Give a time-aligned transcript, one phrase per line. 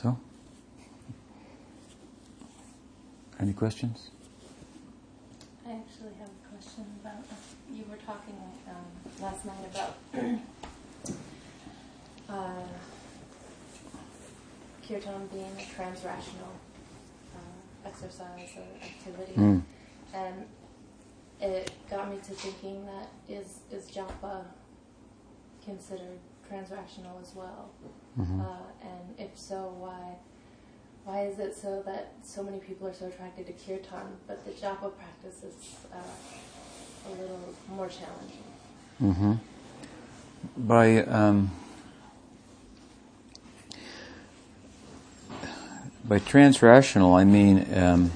[0.00, 0.16] So,
[3.38, 4.10] any questions?
[5.66, 7.22] I actually have a question about
[7.70, 8.34] you were talking
[8.66, 9.96] um, last night about
[12.30, 12.62] uh,
[14.88, 16.54] kirtan being a transrational
[17.36, 19.62] uh, exercise or activity, Mm.
[20.14, 20.46] and
[21.42, 24.44] it got me to thinking that is is japa
[25.62, 26.20] considered
[26.50, 27.70] transrational as well,
[28.18, 28.40] Mhm.
[28.40, 28.44] uh,
[28.82, 30.16] and if so, why?
[31.04, 34.50] Why is it so that so many people are so attracted to kirtan, but the
[34.52, 35.54] japa practice is
[35.92, 37.40] uh, a little
[37.74, 38.44] more challenging?
[38.98, 39.34] hmm
[40.56, 41.50] By um,
[46.04, 48.12] by transrational, I mean um,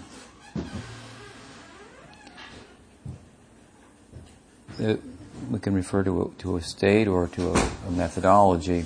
[4.78, 5.00] it,
[5.50, 8.84] we can refer to a, to a state or to a, a methodology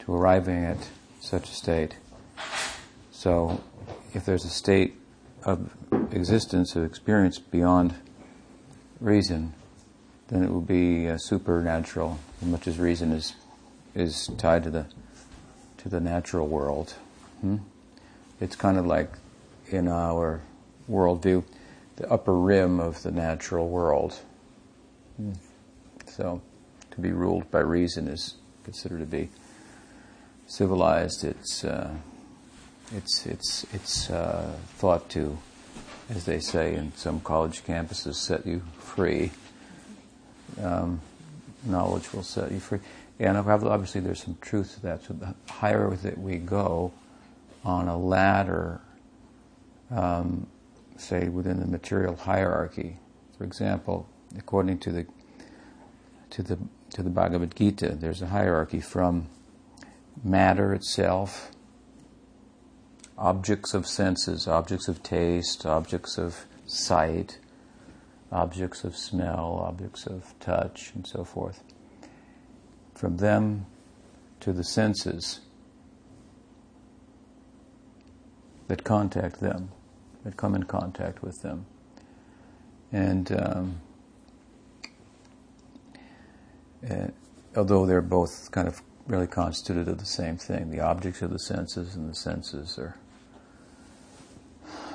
[0.00, 0.88] to arriving at
[1.20, 1.96] such a state.
[3.10, 3.62] So,
[4.12, 4.94] if there's a state
[5.44, 5.74] of
[6.10, 7.94] existence of experience beyond
[9.00, 9.54] reason,
[10.28, 13.34] then it will be uh, supernatural, as much as reason is
[13.94, 14.86] is tied to the
[15.78, 16.94] to the natural world.
[17.40, 17.58] Hmm?
[18.40, 19.10] It's kind of like
[19.68, 20.40] in our
[20.90, 21.44] worldview,
[21.96, 24.20] the upper rim of the natural world.
[25.16, 25.32] Hmm.
[26.16, 26.40] So,
[26.92, 29.30] to be ruled by reason is considered to be
[30.46, 31.24] civilized.
[31.24, 31.92] It's uh,
[32.94, 35.36] it's it's it's uh, thought to,
[36.10, 39.32] as they say in some college campuses, set you free
[40.62, 41.00] um,
[41.64, 42.80] knowledge will set you free.
[43.18, 45.04] And obviously, there's some truth to that.
[45.04, 46.92] So the higher that we go
[47.64, 48.80] on a ladder,
[49.90, 50.46] um,
[50.96, 52.98] say within the material hierarchy,
[53.38, 55.06] for example, according to the
[56.30, 56.58] to the
[56.94, 59.26] to the Bhagavad Gita, there's a hierarchy from
[60.22, 61.50] matter itself,
[63.18, 67.38] objects of senses, objects of taste, objects of sight,
[68.30, 71.64] objects of smell, objects of touch, and so forth.
[72.94, 73.66] From them
[74.40, 75.40] to the senses
[78.68, 79.70] that contact them,
[80.24, 81.66] that come in contact with them.
[82.92, 83.80] And um,
[86.90, 87.08] uh,
[87.56, 91.38] although they're both kind of really constituted of the same thing, the objects of the
[91.38, 92.96] senses and the senses are.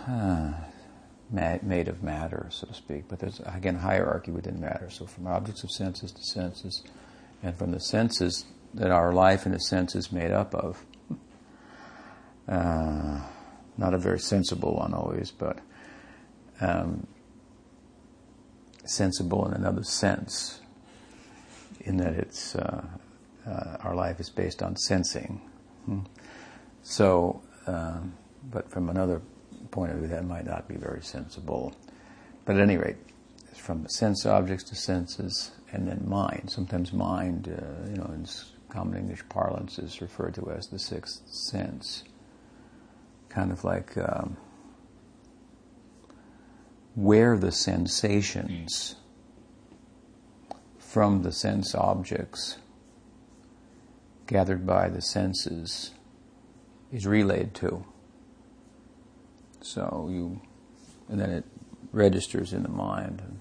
[0.08, 0.54] Uh,
[1.32, 3.08] made of matter, so to speak.
[3.08, 4.90] But there's, again, hierarchy within matter.
[4.90, 6.84] So from objects of senses to senses,
[7.44, 10.84] and from the senses that our life, in a sense, is made up of.
[12.48, 13.22] Uh,
[13.78, 15.60] not a very sensible one always, but
[16.60, 17.08] um,
[18.86, 20.59] sensible in another sense,
[21.82, 22.86] in that it's uh,
[23.48, 25.42] uh, our life is based on sensing.
[25.86, 26.00] Hmm.
[26.84, 28.14] So, um,
[28.52, 29.22] but from another
[29.72, 31.74] point of view, that might not be very sensible.
[32.46, 32.98] But at any rate,
[33.50, 36.50] it's from sense objects to senses, and then mind.
[36.50, 38.26] Sometimes mind, uh, you know, in
[38.70, 42.04] common English parlance, is referred to as the sixth sense.
[43.30, 44.38] Kind of like um,
[46.96, 48.96] where the sensations
[50.90, 52.58] from the sense objects
[54.26, 55.92] gathered by the senses
[56.92, 57.86] is relayed to.
[59.62, 60.42] So you,
[61.08, 61.46] and then it
[61.92, 63.40] registers in the mind, and,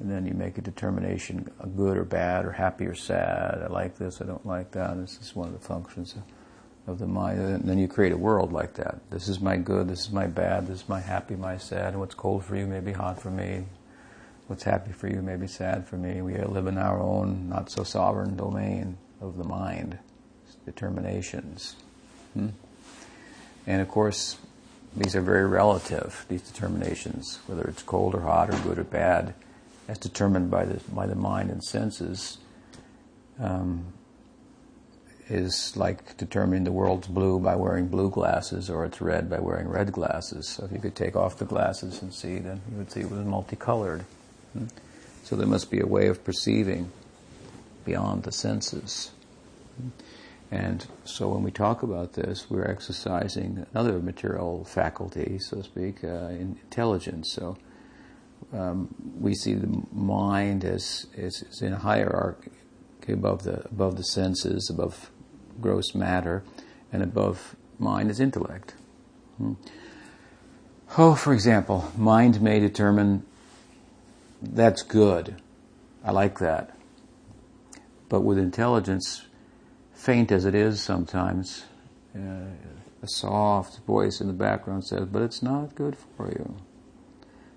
[0.00, 3.62] and then you make a determination, a good or bad, or happy or sad.
[3.62, 4.96] I like this, I don't like that.
[4.96, 7.38] This is one of the functions of, of the mind.
[7.38, 8.98] And then you create a world like that.
[9.10, 11.92] This is my good, this is my bad, this is my happy, my sad.
[11.92, 13.66] And what's cold for you may be hot for me.
[14.50, 16.22] What's happy for you may be sad for me.
[16.22, 19.96] We live in our own not so sovereign domain of the mind,
[20.66, 21.76] determinations.
[22.34, 22.48] Hmm?
[23.68, 24.38] And of course,
[24.96, 29.34] these are very relative, these determinations, whether it's cold or hot or good or bad,
[29.86, 32.38] as determined by the, by the mind and senses,
[33.38, 33.84] um,
[35.28, 39.68] is like determining the world's blue by wearing blue glasses or it's red by wearing
[39.68, 40.48] red glasses.
[40.48, 43.10] So if you could take off the glasses and see, then you would see it
[43.12, 44.04] was multicolored.
[44.52, 44.66] Hmm?
[45.24, 46.90] So there must be a way of perceiving
[47.84, 49.10] beyond the senses.
[50.50, 56.02] And so when we talk about this, we're exercising another material faculty, so to speak,
[56.02, 57.32] uh, intelligence.
[57.32, 57.56] So
[58.52, 62.50] um, we see the mind as, as, as, in a hierarchy
[63.08, 65.10] above the above the senses, above
[65.60, 66.42] gross matter,
[66.92, 68.74] and above mind is intellect.
[69.38, 69.54] Hmm.
[70.98, 73.24] Oh, for example, mind may determine
[74.42, 75.40] that's good.
[76.04, 76.76] I like that.
[78.08, 79.26] But with intelligence,
[79.92, 81.64] faint as it is sometimes,
[82.16, 82.46] uh,
[83.02, 86.56] a soft voice in the background says, but it's not good for you.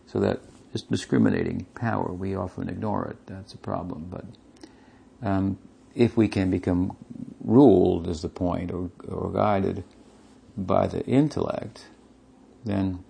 [0.06, 0.40] So that
[0.74, 2.14] is discriminating power.
[2.14, 3.18] We often ignore it.
[3.26, 4.08] That's a problem.
[4.10, 4.26] But
[5.28, 5.58] um,
[5.96, 6.96] if we can become
[7.42, 9.84] ruled, is the point, or, or guided
[10.56, 11.88] by the intellect,
[12.64, 13.04] then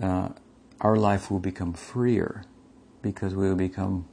[0.00, 0.30] uh,
[0.82, 2.44] our life will become freer
[3.00, 4.06] because we will become,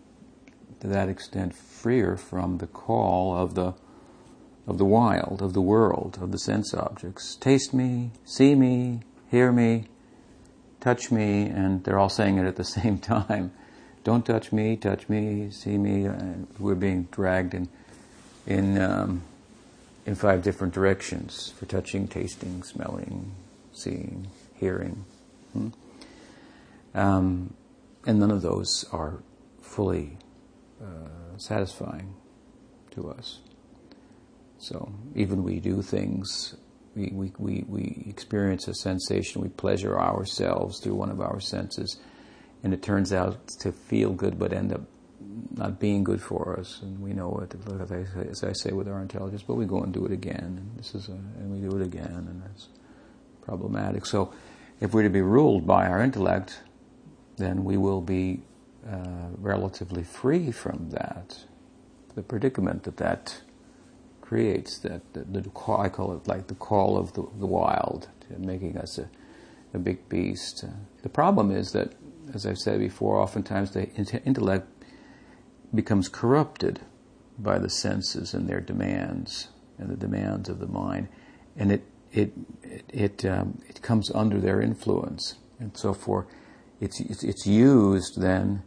[0.80, 3.74] to that extent, freer from the call of the
[4.68, 7.36] of the wild, of the world, of the sense objects.
[7.36, 9.00] Taste me, see me,
[9.32, 9.86] hear me,
[10.80, 13.52] touch me, and they're all saying it at the same time.
[14.04, 16.06] Don't touch me, touch me, see me.
[16.06, 17.68] And we're being dragged in
[18.46, 19.24] in um,
[20.06, 23.32] in five different directions for touching, tasting, smelling,
[23.74, 24.28] seeing,
[24.60, 25.04] hearing.
[25.54, 25.70] Hmm?
[27.00, 27.54] Um,
[28.06, 29.24] and none of those are
[29.62, 30.18] fully
[30.84, 32.14] uh, satisfying
[32.92, 33.40] to us.
[34.58, 36.56] So even we do things,
[36.96, 41.98] we, we, we, we experience a sensation, we pleasure ourselves through one of our senses,
[42.64, 44.82] and it turns out to feel good but end up
[45.56, 47.56] not being good for us, and we know it,
[48.30, 50.94] as I, say, with our intelligence, but we go and do it again, and this
[50.94, 52.68] is a, and we do it again, and that's
[53.42, 54.06] problematic.
[54.06, 54.34] So
[54.82, 56.60] if we're to be ruled by our intellect,
[57.40, 58.42] then we will be
[58.88, 61.46] uh, relatively free from that,
[62.16, 63.42] the predicament that that
[64.22, 68.78] creates that, the, the, I call it like the call of the, the wild, making
[68.78, 69.10] us a,
[69.74, 70.64] a big beast.
[71.02, 71.94] The problem is that,
[72.34, 73.90] as I've said before, oftentimes the
[74.26, 74.68] intellect
[75.74, 76.82] becomes corrupted
[77.40, 79.50] by the senses and their demands
[79.80, 81.08] and the demands of the mind,
[81.56, 82.34] and it it
[82.64, 86.28] it it, um, it comes under their influence, and so for
[86.80, 88.64] it's, it's used then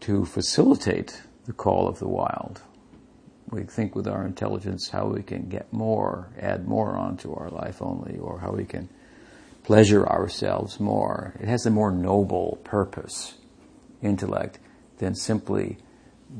[0.00, 2.62] to facilitate the call of the wild
[3.54, 7.80] we think with our intelligence how we can get more, add more onto our life
[7.80, 8.88] only, or how we can
[9.62, 11.34] pleasure ourselves more.
[11.40, 13.34] It has a more noble purpose,
[14.02, 14.58] intellect,
[14.98, 15.78] than simply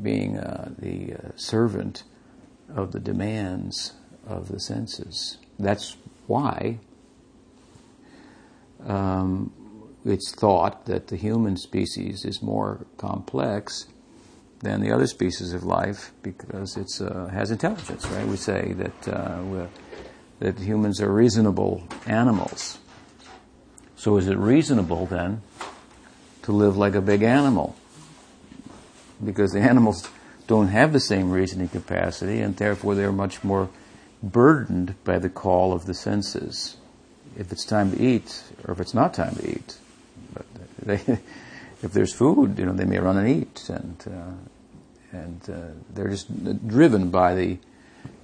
[0.03, 2.03] being uh, the uh, servant
[2.75, 3.93] of the demands
[4.27, 5.39] of the senses.
[5.59, 6.81] That's why
[8.85, 9.53] um,
[10.05, 13.87] it's thought that the human species is more complex
[14.61, 18.27] than the other species of life because it uh, has intelligence, right?
[18.27, 19.67] We say that, uh,
[20.41, 22.79] that humans are reasonable animals.
[23.97, 25.43] So is it reasonable then
[26.43, 27.77] to live like a big animal?
[29.25, 30.09] Because the animals
[30.47, 33.71] don't have the same reasoning capacity and therefore they're much more
[34.23, 36.77] burdened by the call of the senses.
[37.37, 39.79] If it's time to eat or if it's not time to eat.
[40.87, 41.01] They,
[41.83, 46.09] if there's food, you know, they may run and eat and, uh, and uh, they're
[46.09, 46.29] just
[46.67, 47.59] driven by the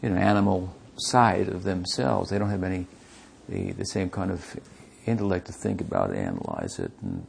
[0.03, 2.31] you know animal side of themselves.
[2.31, 2.87] They don't have any
[3.49, 4.57] the, the same kind of
[5.07, 7.27] intellect to think about analyze it, and,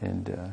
[0.00, 0.48] and uh,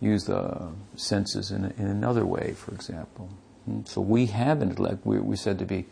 [0.00, 3.28] use the senses in, in another way, for example.
[3.64, 3.80] Hmm?
[3.84, 5.04] so we have intellect.
[5.06, 5.86] We, we said to be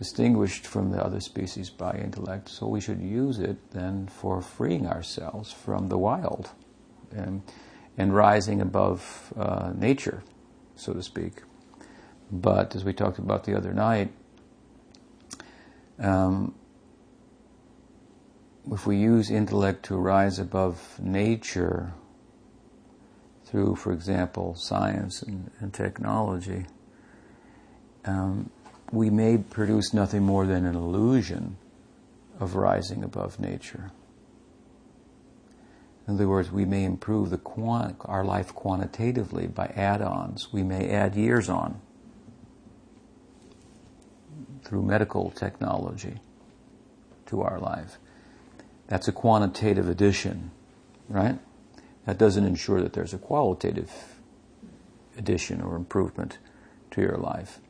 [0.00, 4.86] distinguished from the other species by intellect, so we should use it then for freeing
[4.86, 6.50] ourselves from the wild
[7.12, 7.42] and,
[7.96, 10.24] and rising above uh, nature
[10.80, 11.42] so to speak.
[12.32, 14.12] But as we talked about the other night,
[15.98, 16.54] um,
[18.70, 21.92] if we use intellect to rise above nature
[23.44, 26.66] through, for example, science and, and technology,
[28.04, 28.50] um,
[28.92, 31.56] we may produce nothing more than an illusion
[32.38, 33.92] of rising above nature.
[36.08, 40.52] In other words, we may improve the quant- our life quantitatively by add-ons.
[40.52, 41.80] We may add years on
[44.64, 46.20] through medical technology
[47.26, 47.98] to our life.
[48.88, 50.50] That's a quantitative addition,
[51.08, 51.38] right?
[52.06, 53.92] That doesn't ensure that there's a qualitative
[55.16, 56.38] addition or improvement
[56.90, 57.60] to your life.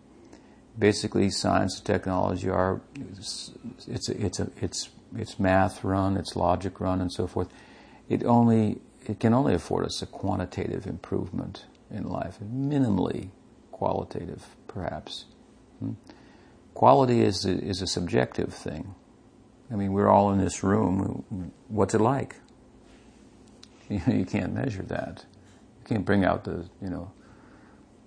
[0.78, 2.80] Basically, science and technology are
[3.18, 3.52] it's
[3.86, 4.08] it's
[4.38, 7.48] a, it's it's math run, it's logic run, and so forth
[8.10, 13.30] it only it can only afford us a quantitative improvement in life, minimally
[13.72, 15.24] qualitative, perhaps.
[15.78, 15.92] Hmm?
[16.74, 18.94] Quality is a, is a subjective thing.
[19.72, 21.52] I mean, we're all in this room.
[21.68, 22.36] What's it like?
[23.88, 25.24] You, you can't measure that.
[25.80, 27.10] You can't bring out the you know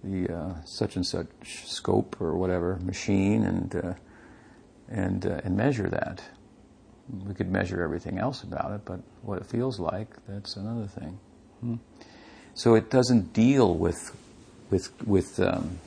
[0.04, 1.28] the uh, such and such
[1.66, 3.94] scope or whatever machine and uh,
[4.90, 6.22] and uh, and measure that
[7.26, 11.20] we could measure everything else about it, but what it feels like, that's another thing.
[11.60, 11.76] Hmm.
[12.54, 14.16] So it doesn't deal with
[14.70, 15.80] with with um,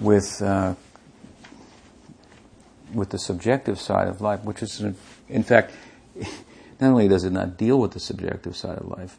[0.00, 0.74] with uh,
[2.92, 4.80] with the subjective side of life, which is,
[5.28, 5.72] in fact,
[6.80, 9.18] not only does it not deal with the subjective side of life,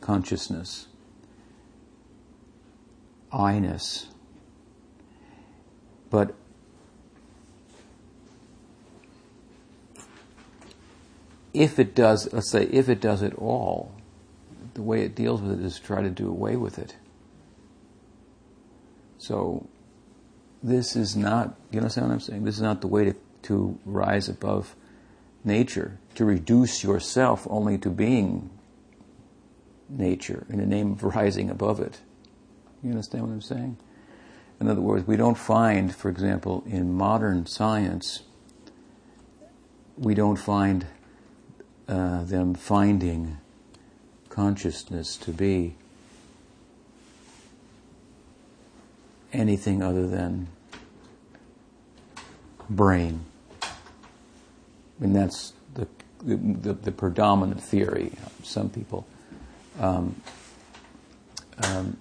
[0.00, 0.86] consciousness,
[3.32, 4.06] I-ness,
[6.10, 6.34] but
[11.52, 13.94] if it does, let's say, if it does it all,
[14.74, 16.96] the way it deals with it is try to do away with it.
[19.18, 19.68] So,
[20.62, 22.44] this is not, you understand what I'm saying?
[22.44, 24.74] This is not the way to, to rise above
[25.44, 28.50] nature, to reduce yourself only to being
[29.88, 32.00] nature in the name of rising above it.
[32.82, 33.76] You understand what I'm saying?
[34.60, 38.22] In other words, we don't find, for example, in modern science,
[39.96, 40.86] we don't find
[41.88, 43.38] uh, them finding
[44.28, 45.76] consciousness to be
[49.32, 50.48] anything other than
[52.68, 53.24] brain.
[53.62, 53.68] I
[55.00, 55.88] mean, that's the,
[56.22, 58.12] the, the predominant theory.
[58.42, 59.06] Some people
[59.78, 60.20] um,
[61.62, 61.96] um,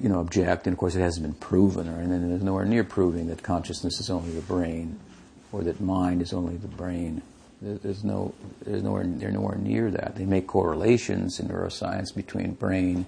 [0.00, 2.64] you know, object, and of course it hasn't been proven, or and then there's nowhere
[2.64, 4.98] near proving that consciousness is only the brain,
[5.52, 7.22] or that mind is only the brain.
[7.62, 10.16] There's no, there's nowhere, they're nowhere near that.
[10.16, 13.06] They make correlations in neuroscience between brain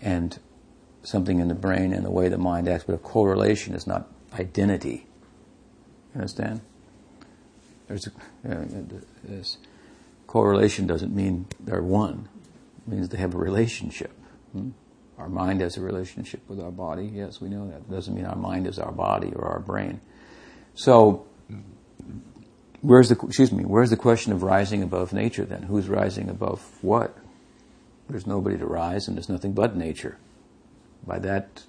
[0.00, 0.38] and
[1.04, 4.08] something in the brain and the way the mind acts, but a correlation is not
[4.38, 5.06] identity.
[6.14, 6.60] You understand?
[7.86, 8.12] There's a,
[9.22, 9.58] this
[10.26, 12.28] correlation doesn't mean they're one.
[12.86, 14.12] It means they have a relationship.
[14.52, 14.70] Hmm?
[15.22, 17.08] Our mind has a relationship with our body.
[17.14, 17.76] Yes, we know that.
[17.76, 20.00] It doesn't mean our mind is our body or our brain.
[20.74, 21.26] So,
[22.80, 23.64] where's the excuse me?
[23.64, 25.62] Where's the question of rising above nature then?
[25.62, 27.16] Who's rising above what?
[28.10, 30.18] There's nobody to rise, and there's nothing but nature.
[31.06, 31.62] By that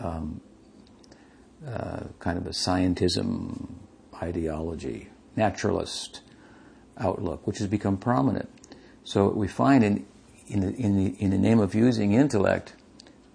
[0.00, 0.40] um,
[1.66, 3.68] uh, kind of a scientism
[4.14, 6.22] ideology, naturalist
[6.96, 8.48] outlook, which has become prominent.
[9.04, 10.06] So we find in
[10.50, 12.74] in the, in the, in the name of using intellect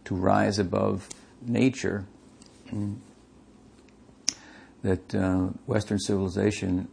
[0.06, 1.08] to rise above
[1.42, 2.06] nature,
[4.84, 6.88] that uh, Western civilization,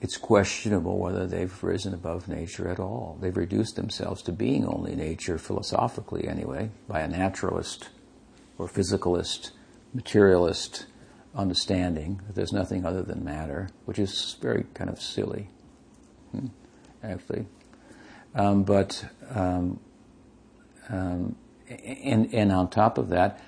[0.00, 3.16] it's questionable whether they've risen above nature at all.
[3.20, 7.88] They've reduced themselves to being only nature, philosophically anyway, by a naturalist
[8.58, 9.52] or physicalist,
[9.94, 10.86] materialist
[11.34, 15.48] understanding that there's nothing other than matter, which is very kind of silly,
[16.32, 16.48] hmm,
[17.02, 17.46] actually.
[18.36, 19.80] Um, but um,
[20.90, 21.36] um,
[21.68, 23.40] and, and on top of that,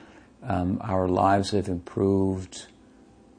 [0.42, 2.66] um, our lives have improved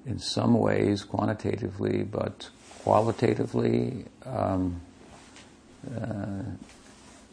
[0.06, 2.50] in some ways quantitatively, but
[2.84, 4.82] qualitatively um,
[6.00, 6.44] uh,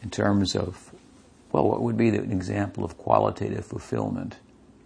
[0.01, 0.93] in terms of
[1.51, 4.37] well, what would be an example of qualitative fulfillment,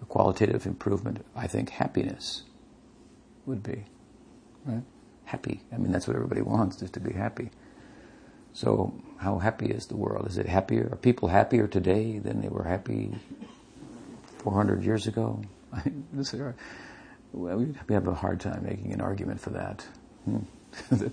[0.02, 1.26] or qualitative improvement?
[1.36, 2.44] I think happiness
[3.46, 3.86] would be
[4.66, 4.84] right.
[5.26, 5.62] Happy.
[5.72, 7.52] I mean, that's what everybody wants, is to be happy.
[8.54, 10.28] So, how happy is the world?
[10.28, 10.90] Is it happier?
[10.92, 13.14] Are people happier today than they were happy
[14.40, 15.42] 400 years ago?
[16.14, 16.42] this is,
[17.32, 19.86] well, we have a hard time making an argument for that.
[20.26, 20.40] Hmm.
[20.92, 21.12] that,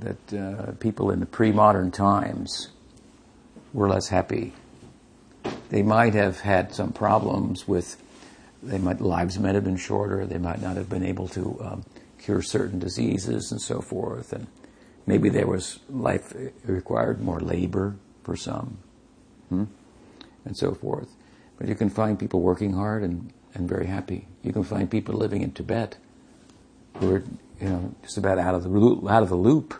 [0.00, 2.68] that uh, people in the pre-modern times
[3.72, 4.52] were less happy.
[5.70, 7.96] They might have had some problems with.
[8.62, 10.26] They might lives might have been shorter.
[10.26, 11.84] They might not have been able to um,
[12.18, 14.46] cure certain diseases and so forth, and
[15.06, 18.78] Maybe there was life required more labor for some,
[19.48, 19.64] hmm?
[20.44, 21.16] and so forth.
[21.58, 24.28] But you can find people working hard and, and very happy.
[24.42, 25.96] You can find people living in Tibet
[26.98, 27.24] who are,
[27.60, 29.74] you know, just about out of the loop, out of the loop,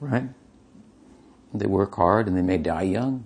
[0.00, 0.28] right?
[1.54, 3.24] They work hard and they may die young.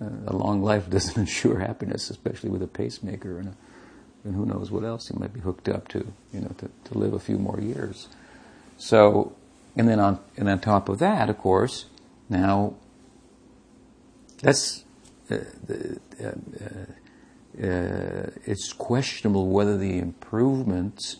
[0.00, 3.56] a long life doesn't ensure happiness, especially with a pacemaker and a
[4.24, 6.98] and who knows what else he might be hooked up to, you know, to, to
[6.98, 8.08] live a few more years.
[8.76, 9.34] So,
[9.76, 11.86] and then on, and on top of that, of course,
[12.28, 12.74] now,
[14.40, 14.84] that's,
[15.30, 15.36] uh,
[16.22, 16.26] uh,
[17.62, 21.16] uh, it's questionable whether the improvements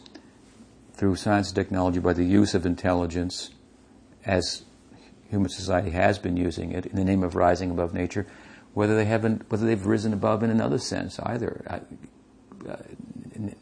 [0.94, 3.50] through science and technology by the use of intelligence,
[4.24, 4.64] as
[5.28, 8.26] human society has been using it in the name of rising above nature,
[8.74, 11.64] whether they haven't, whether they've risen above in another sense either.
[11.68, 11.80] I, uh,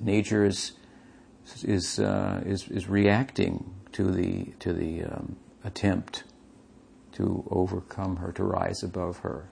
[0.00, 0.72] nature is
[1.64, 6.24] is, uh, is is reacting to the to the um, attempt
[7.12, 9.46] to overcome her, to rise above her.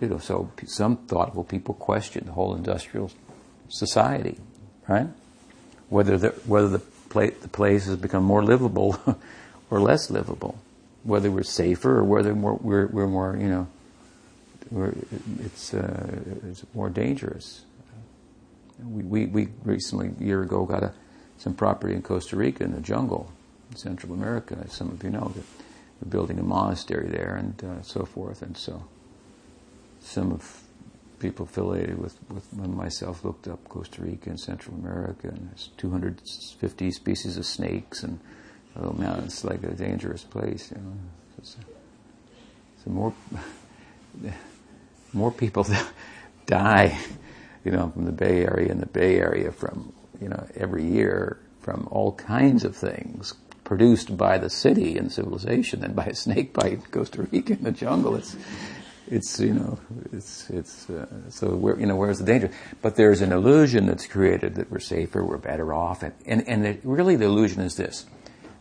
[0.00, 3.10] You know, so some thoughtful people question the whole industrial
[3.68, 4.38] society,
[4.88, 5.08] right?
[5.88, 6.82] Whether the whether the,
[7.40, 8.98] the place has become more livable
[9.70, 10.58] or less livable,
[11.06, 13.66] whether we're safer or whether we're, we're, we're more, you know,
[15.44, 17.64] it's, uh, it's more dangerous.
[18.82, 20.92] We, we, we recently, a year ago, got a,
[21.38, 23.30] some property in Costa Rica in the jungle
[23.70, 25.32] in Central America, as some of you know.
[25.34, 28.42] We're building a monastery there and uh, so forth.
[28.42, 28.84] And so
[30.00, 30.62] some of
[31.18, 36.90] people affiliated with, with myself looked up Costa Rica and Central America, and there's 250
[36.90, 38.20] species of snakes, and
[38.76, 40.70] oh man, it's like a dangerous place.
[40.70, 40.92] You know,
[41.42, 41.58] so,
[42.84, 43.14] so more
[45.12, 45.66] more people
[46.46, 46.98] die,
[47.66, 51.40] you know, from the Bay Area and the Bay Area from you know every year
[51.60, 56.52] from all kinds of things produced by the city and civilization than by a snake
[56.52, 58.14] bite in Costa Rica in the jungle.
[58.14, 58.36] It's
[59.08, 59.80] it's you know
[60.12, 62.52] it's it's uh, so where you know where's the danger?
[62.82, 66.64] But there's an illusion that's created that we're safer, we're better off, and and, and
[66.64, 68.06] it, really the illusion is this: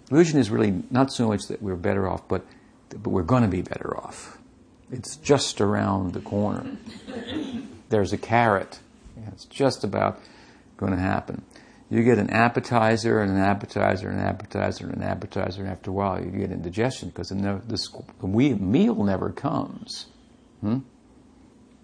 [0.09, 2.43] illusion is really not so much that we're better off, but
[2.89, 4.39] but we're going to be better off.
[4.91, 6.65] It's just around the corner.
[7.89, 8.79] There's a carrot.
[9.31, 10.19] It's just about
[10.77, 11.43] going to happen.
[11.89, 15.91] You get an appetizer and an appetizer and an appetizer and an appetizer, and after
[15.91, 20.07] a while you get indigestion because the, the meal never comes.
[20.61, 20.79] Hmm?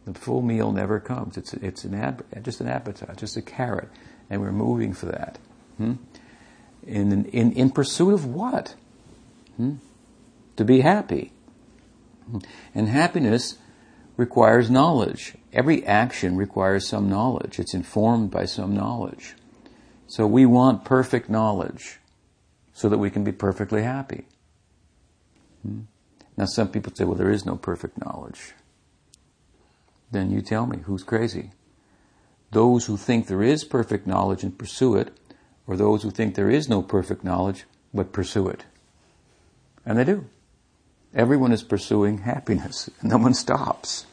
[0.06, 1.38] The full meal never comes.
[1.38, 3.90] It's, it's an just an appetizer, just a carrot,
[4.30, 5.38] and we're moving for that.
[5.78, 5.94] Hmm?
[6.88, 8.74] In, in, in pursuit of what?
[9.58, 9.76] Hmm?
[10.56, 11.32] To be happy.
[12.30, 12.40] Hmm?
[12.74, 13.58] And happiness
[14.22, 15.34] requires knowledge.
[15.52, 17.60] Every action requires some knowledge.
[17.60, 19.36] It's informed by some knowledge.
[20.08, 22.00] So we want perfect knowledge
[22.74, 24.26] so that we can be perfectly happy.
[25.64, 25.82] Hmm?
[26.38, 28.54] Now, some people say, well, there is no perfect knowledge
[30.12, 31.52] then you tell me who's crazy.
[32.52, 35.18] Those who think there is perfect knowledge and pursue it,
[35.66, 38.66] or those who think there is no perfect knowledge but pursue it.
[39.86, 40.26] And they do.
[41.14, 44.06] Everyone is pursuing happiness, no one stops.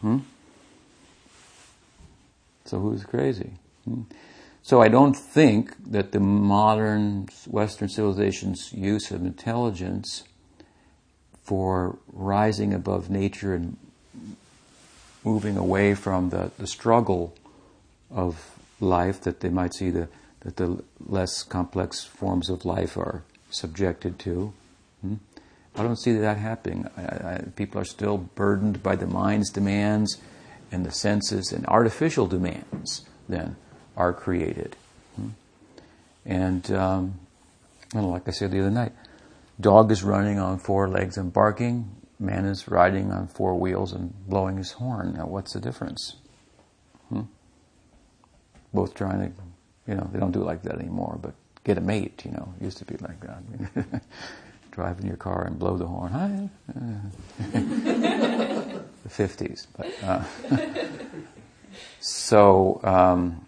[0.00, 0.18] Hmm?
[2.64, 3.52] So who's crazy?
[3.84, 4.02] Hmm?
[4.62, 10.24] So I don't think that the modern Western civilization's use of intelligence
[11.42, 13.76] for rising above nature and
[15.24, 17.34] moving away from the, the struggle
[18.10, 20.08] of life that they might see the,
[20.40, 24.52] that the less complex forms of life are subjected to.
[25.76, 26.88] I don't see that happening.
[26.96, 30.18] I, I, people are still burdened by the mind's demands
[30.72, 33.56] and the senses, and artificial demands then
[33.96, 34.76] are created.
[35.16, 35.28] Hmm?
[36.24, 37.20] And, um,
[37.94, 38.92] and like I said the other night,
[39.60, 44.12] dog is running on four legs and barking, man is riding on four wheels and
[44.28, 45.14] blowing his horn.
[45.16, 46.16] Now, what's the difference?
[47.08, 47.22] Hmm?
[48.72, 49.42] Both trying to,
[49.88, 52.54] you know, they don't do it like that anymore, but get a mate, you know,
[52.60, 54.02] used to be like that.
[54.70, 56.12] Drive in your car and blow the horn.
[56.12, 56.48] Hi.
[57.52, 59.66] the 50s.
[59.76, 60.24] But, uh,
[62.00, 63.46] so, um,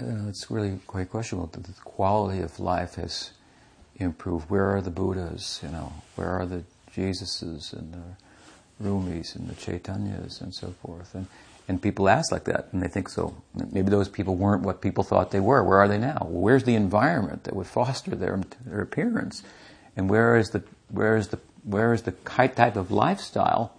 [0.00, 3.30] know, it's really quite questionable that the quality of life has
[3.96, 4.50] improved.
[4.50, 5.60] Where are the Buddhas?
[5.62, 11.14] You know, where are the Jesuses and the Rumis and the Chaitanyas and so forth.
[11.14, 11.26] And,
[11.68, 13.34] and people ask like that, and they think so.
[13.54, 15.62] Maybe those people weren't what people thought they were.
[15.62, 16.26] Where are they now?
[16.28, 19.42] Where's the environment that would foster their, their appearance?
[19.96, 23.74] And where is the where is the where is the type of lifestyle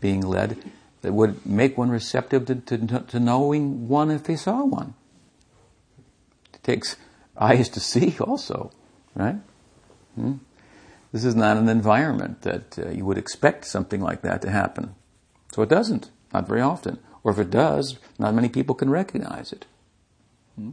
[0.00, 0.58] being led
[1.02, 4.94] that would make one receptive to, to, to knowing one if they saw one?
[6.54, 6.96] It takes
[7.36, 8.70] eyes to see, also,
[9.14, 9.36] right?
[10.14, 10.34] Hmm?
[11.12, 14.94] This is not an environment that uh, you would expect something like that to happen.
[15.52, 16.98] So it doesn't, not very often.
[17.24, 19.66] Or if it does, not many people can recognize it.
[20.56, 20.70] Hmm?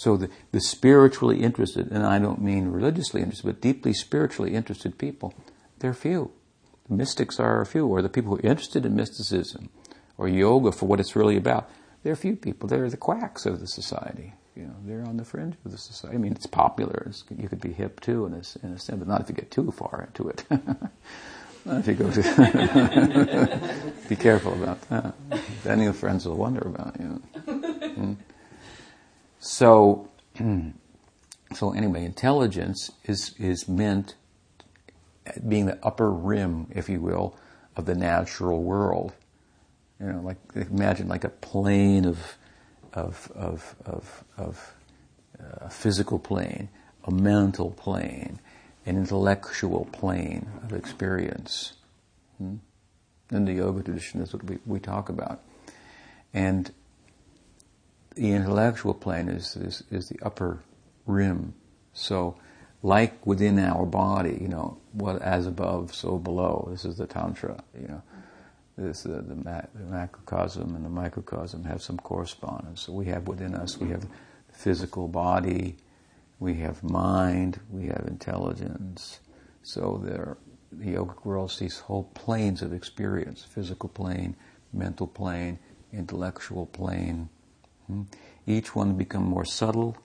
[0.00, 4.96] So the, the spiritually interested, and I don't mean religiously interested, but deeply spiritually interested
[4.96, 5.34] people,
[5.80, 6.30] they're few.
[6.88, 9.68] The mystics are a few, or the people who are interested in mysticism
[10.16, 11.68] or yoga for what it's really about.
[12.02, 12.66] They're few people.
[12.66, 16.16] They're the quacks of the society you know, they're on the fringe of the society.
[16.16, 17.04] I mean, it's popular.
[17.06, 19.34] It's, you could be hip too, in a, in a sense, but not if you
[19.34, 20.44] get too far into it.
[21.66, 23.92] if you go to.
[24.08, 25.14] be careful about that.
[25.64, 27.22] Then your friends will wonder about you.
[27.46, 27.69] Mm.
[29.40, 30.08] So,
[31.54, 34.14] so anyway, intelligence is is meant
[35.48, 37.36] being the upper rim, if you will,
[37.76, 39.12] of the natural world.
[39.98, 42.36] You know, like imagine like a plane of
[42.92, 44.74] of, of, of, of
[45.38, 46.68] uh, a physical plane,
[47.04, 48.40] a mental plane,
[48.86, 51.74] an intellectual plane of experience.
[52.38, 52.56] Hmm?
[53.30, 55.40] In the yoga tradition, that's what we, we talk about.
[56.34, 56.72] And
[58.14, 60.62] the intellectual plane is, is, is the upper
[61.06, 61.54] rim.
[61.92, 62.36] So
[62.82, 66.68] like within our body, you know, what as above, so below.
[66.70, 68.02] This is the Tantra, you know.
[68.76, 69.34] This, uh, the,
[69.74, 72.80] the macrocosm and the microcosm have some correspondence.
[72.82, 74.06] So we have within us, we have
[74.52, 75.76] physical body,
[76.38, 79.20] we have mind, we have intelligence.
[79.62, 80.38] So there,
[80.72, 84.34] the yogic world sees whole planes of experience: physical plane,
[84.72, 85.58] mental plane,
[85.92, 87.28] intellectual plane.
[87.90, 88.02] Hmm?
[88.46, 89.96] Each one become more subtle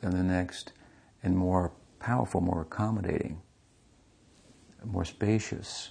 [0.00, 0.72] than the next,
[1.22, 3.40] and more powerful, more accommodating,
[4.84, 5.90] more spacious.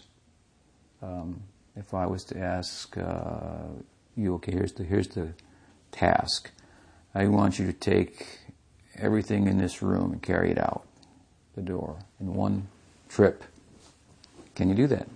[1.02, 1.44] Um,
[1.76, 3.68] if I was to ask uh,
[4.16, 5.34] you, okay, here's the here's the
[5.92, 6.52] task.
[7.14, 8.40] I want you to take
[8.96, 10.88] everything in this room and carry it out
[11.56, 12.68] the door in one
[13.10, 13.44] trip.
[14.56, 15.08] Can you do that?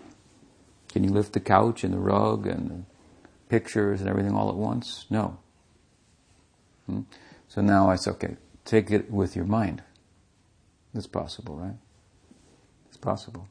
[0.89, 2.84] Can you lift the couch and the rug and the
[3.50, 5.06] pictures and everything all at once?
[5.10, 5.38] No.
[6.92, 7.02] Hmm?
[7.48, 9.82] So now I say, okay, take it with your mind.
[10.94, 11.78] It's possible, right?
[12.90, 13.48] It's possible.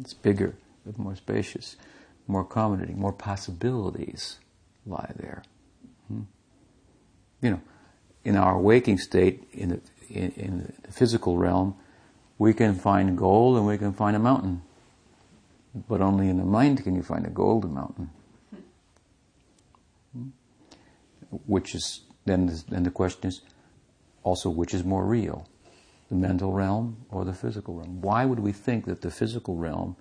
[0.00, 0.54] It's bigger,
[0.86, 1.76] it's more spacious,
[2.26, 4.38] more accommodating, more possibilities
[4.84, 5.42] lie there.
[6.08, 6.22] Hmm?
[7.40, 7.60] You know,
[8.24, 11.74] in our waking state, in the, in, in the physical realm,
[12.36, 14.60] we can find gold and we can find a mountain.
[15.88, 18.10] But only in the mind can you find a golden mountain.
[20.12, 20.28] Hmm?
[21.46, 23.40] Which is, then, then the question is
[24.22, 25.46] also which is more real?
[26.08, 28.00] the mental realm or the physical realm.
[28.00, 29.96] Why would we think that the physical realm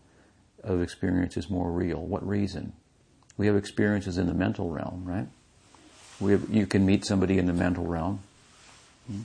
[0.63, 2.00] of experience is more real?
[2.00, 2.74] What reason?
[3.38, 5.28] We have experiences in the mental realm, right?
[6.20, 8.22] We have, you can meet somebody in the mental realm.
[9.08, 9.22] Hmm?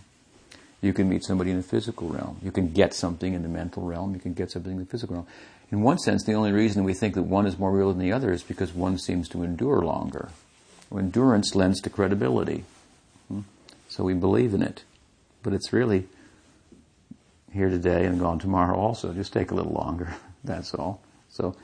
[0.82, 2.38] You can meet somebody in the physical realm.
[2.42, 4.14] You can get something in the mental realm.
[4.14, 5.28] You can get something in the physical realm.
[5.70, 8.12] In one sense, the only reason we think that one is more real than the
[8.12, 10.30] other is because one seems to endure longer.
[10.94, 12.64] Endurance lends to credibility.
[13.92, 14.84] So we believe in it.
[15.42, 16.08] But it's really
[17.52, 19.12] here today and gone tomorrow also.
[19.12, 20.14] Just take a little longer.
[20.44, 21.02] That's all.
[21.28, 21.54] So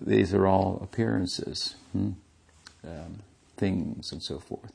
[0.00, 2.12] these are all appearances, hmm?
[2.84, 3.18] um,
[3.58, 4.72] things, and so forth.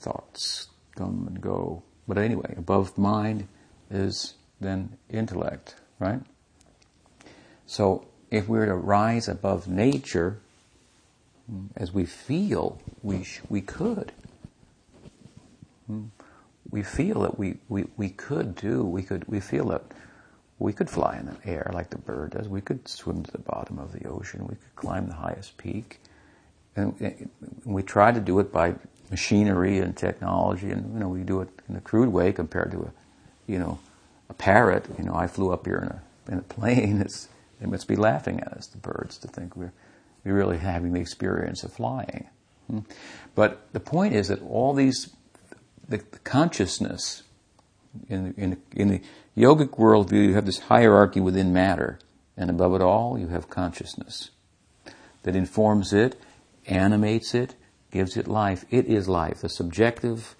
[0.00, 1.84] Thoughts come and go.
[2.08, 3.46] But anyway, above mind
[3.88, 6.20] is then intellect, right?
[7.66, 10.40] So if we were to rise above nature,
[11.48, 14.10] hmm, as we feel, we sh- we could.
[16.70, 19.82] We feel that we, we, we could do, we could, we feel that
[20.58, 22.48] we could fly in the air like the bird does.
[22.48, 24.46] We could swim to the bottom of the ocean.
[24.46, 26.00] We could climb the highest peak.
[26.74, 27.30] And
[27.64, 28.74] we try to do it by
[29.10, 32.82] machinery and technology, and you know we do it in a crude way compared to
[32.82, 32.92] a,
[33.46, 33.78] you know,
[34.28, 34.84] a parrot.
[34.98, 37.00] You know, I flew up here in a in a plane.
[37.04, 37.28] It's,
[37.60, 39.72] they must be laughing at us, the birds, to think we're
[40.24, 42.28] we're really having the experience of flying.
[42.66, 42.80] Hmm.
[43.34, 45.08] But the point is that all these
[45.88, 47.22] the, the consciousness
[48.08, 49.00] in, in, in the
[49.36, 51.98] yogic worldview, you have this hierarchy within matter,
[52.36, 54.30] and above it all, you have consciousness
[55.22, 56.20] that informs it,
[56.66, 57.54] animates it,
[57.90, 58.64] gives it life.
[58.70, 59.40] It is life.
[59.40, 60.36] The subjective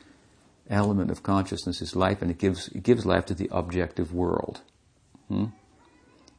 [0.69, 4.61] element of consciousness is life, and it gives it gives life to the objective world.
[5.29, 5.47] Hmm?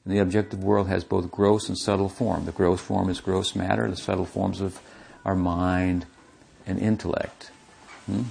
[0.06, 2.46] And the objective world has both gross and subtle form.
[2.46, 3.90] The gross form is gross matter.
[3.90, 4.80] The subtle forms of
[5.26, 6.06] our mind
[6.66, 7.52] and intellect.
[8.06, 8.24] Hmm?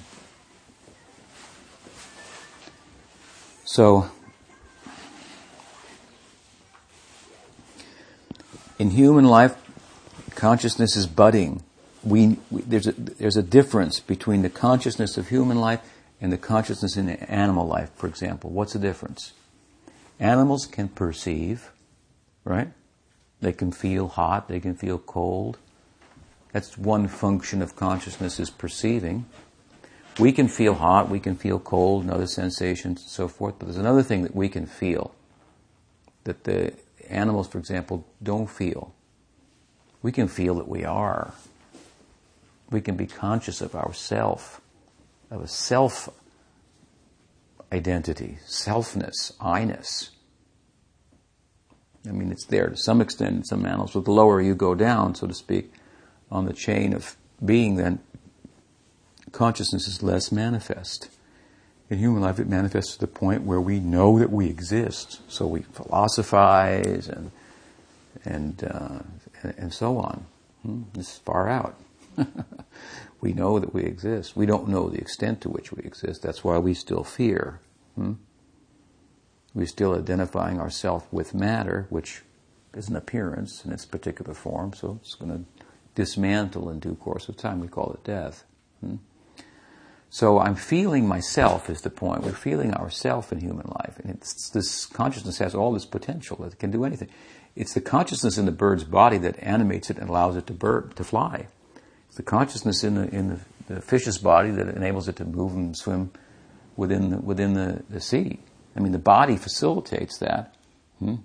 [3.66, 4.08] So,
[8.78, 9.56] in human life,
[10.36, 11.64] consciousness is budding.
[12.04, 15.80] We, we, there's, a, there's a difference between the consciousness of human life
[16.20, 18.50] and the consciousness in animal life, for example.
[18.50, 19.32] What's the difference?
[20.20, 21.72] Animals can perceive,
[22.44, 22.68] right?
[23.40, 25.58] They can feel hot, they can feel cold.
[26.52, 29.26] That's one function of consciousness is perceiving.
[30.18, 33.66] We can feel hot, we can feel cold, and other sensations and so forth, but
[33.66, 35.14] there's another thing that we can feel
[36.24, 36.72] that the
[37.08, 38.94] animals, for example, don't feel.
[40.02, 41.34] We can feel that we are.
[42.70, 44.60] We can be conscious of ourself,
[45.30, 46.08] of a self
[47.72, 50.10] identity, selfness, I-ness.
[52.06, 54.74] I mean, it's there to some extent in some animals, but the lower you go
[54.74, 55.72] down, so to speak,
[56.30, 58.00] on the chain of being, then
[59.36, 61.10] consciousness is less manifest.
[61.90, 65.20] In human life, it manifests to the point where we know that we exist.
[65.28, 67.30] So we philosophize and
[68.24, 68.98] and uh,
[69.58, 70.24] and so on.
[70.62, 70.82] Hmm?
[70.94, 71.76] This is far out.
[73.20, 74.36] we know that we exist.
[74.36, 76.22] We don't know the extent to which we exist.
[76.22, 77.60] That's why we still fear.
[77.94, 78.14] Hmm?
[79.54, 82.22] We're still identifying ourselves with matter, which
[82.74, 84.72] is an appearance in its particular form.
[84.72, 87.60] So it's going to dismantle in due course of time.
[87.60, 88.44] We call it death.
[88.80, 88.96] Hmm?
[90.10, 92.22] So I'm feeling myself is the point.
[92.22, 93.98] We're feeling ourself in human life.
[94.02, 97.08] And this consciousness has all this potential it can do anything.
[97.54, 100.94] It's the consciousness in the bird's body that animates it and allows it to bird,
[100.96, 101.48] to fly.
[102.08, 105.52] It's the consciousness in the, in the, the fish's body that enables it to move
[105.54, 106.10] and swim
[106.76, 108.40] within the, within the, the sea.
[108.76, 110.54] I mean, the body facilitates that.
[110.98, 111.16] Hmm?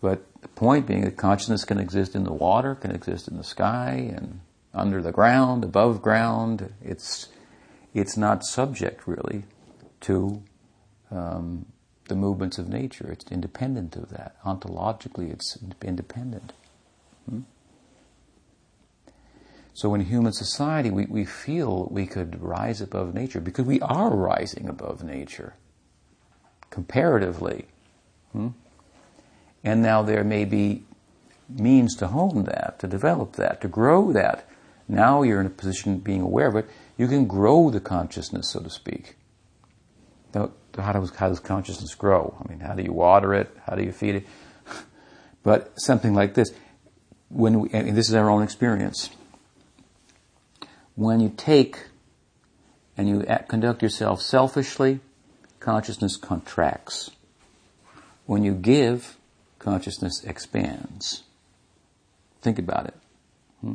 [0.00, 3.44] But the point being that consciousness can exist in the water, can exist in the
[3.44, 4.40] sky, and
[4.74, 6.72] under the ground, above ground.
[6.82, 7.28] It's,
[7.96, 9.44] it's not subject really
[10.02, 10.42] to
[11.10, 11.64] um,
[12.08, 13.10] the movements of nature.
[13.10, 14.36] It's independent of that.
[14.44, 16.52] Ontologically, it's independent.
[17.28, 17.40] Hmm?
[19.72, 24.10] So in human society, we, we feel we could rise above nature because we are
[24.10, 25.54] rising above nature,
[26.68, 27.64] comparatively.
[28.32, 28.48] Hmm?
[29.64, 30.84] And now there may be
[31.48, 34.46] means to hone that, to develop that, to grow that.
[34.86, 36.68] Now you're in a position being aware of it.
[36.96, 39.16] You can grow the consciousness, so to speak.
[40.34, 42.36] Now, how does, how does consciousness grow?
[42.42, 43.54] I mean, how do you water it?
[43.66, 44.26] How do you feed it?
[45.42, 46.50] But something like this,
[47.28, 49.10] when we, and this is our own experience.
[50.96, 51.86] When you take
[52.96, 54.98] and you conduct yourself selfishly,
[55.60, 57.10] consciousness contracts.
[58.24, 59.16] When you give,
[59.60, 61.22] consciousness expands.
[62.40, 62.94] Think about it.
[63.60, 63.74] Hmm?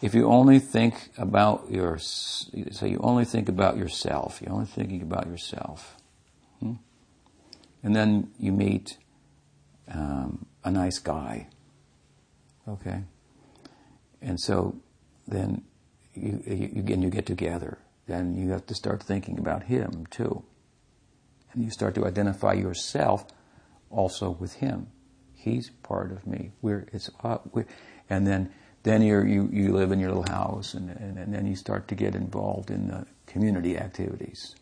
[0.00, 5.02] If you only think about your, so you only think about yourself, you're only thinking
[5.02, 5.96] about yourself,
[6.60, 6.74] hmm?
[7.82, 8.96] and then you meet
[9.92, 11.48] um, a nice guy,
[12.68, 13.02] okay,
[14.22, 14.76] and so
[15.26, 15.64] then
[16.14, 20.44] you, you, again you get together, then you have to start thinking about him too,
[21.52, 23.26] and you start to identify yourself
[23.90, 24.86] also with him.
[25.34, 26.52] He's part of me.
[26.62, 27.66] We're it's uh, we're,
[28.08, 28.52] and then
[28.88, 31.88] then you you you live in your little house, and, and and then you start
[31.88, 34.54] to get involved in the community activities.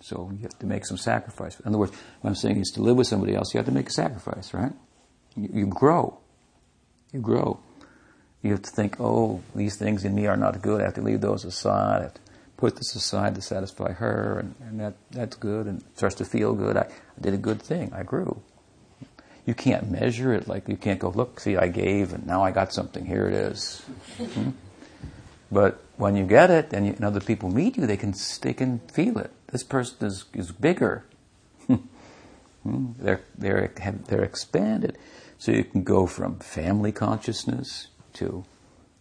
[0.00, 1.58] So you have to make some sacrifice.
[1.60, 3.72] In other words, what I'm saying is to live with somebody else, you have to
[3.72, 4.72] make a sacrifice, right?
[5.34, 6.18] You, you grow.
[7.10, 7.58] You grow.
[8.42, 10.82] You have to think, oh, these things in me are not good.
[10.82, 12.00] I have to leave those aside.
[12.00, 12.20] I have to
[12.58, 16.26] put this aside to satisfy her, and, and that, that's good, and it starts to
[16.26, 16.76] feel good.
[16.76, 17.90] I, I did a good thing.
[17.94, 18.42] I grew.
[19.46, 22.50] You can't measure it like you can't go, look, see, I gave and now I
[22.50, 23.04] got something.
[23.04, 23.82] Here it is.
[24.16, 24.50] hmm?
[25.52, 28.54] But when you get it and, you, and, other people meet you, they can, they
[28.54, 29.30] can feel it.
[29.48, 31.04] This person is, is bigger.
[32.64, 32.92] Hmm?
[32.98, 33.70] they're, they're,
[34.06, 34.96] they're expanded.
[35.36, 38.46] So you can go from family consciousness to,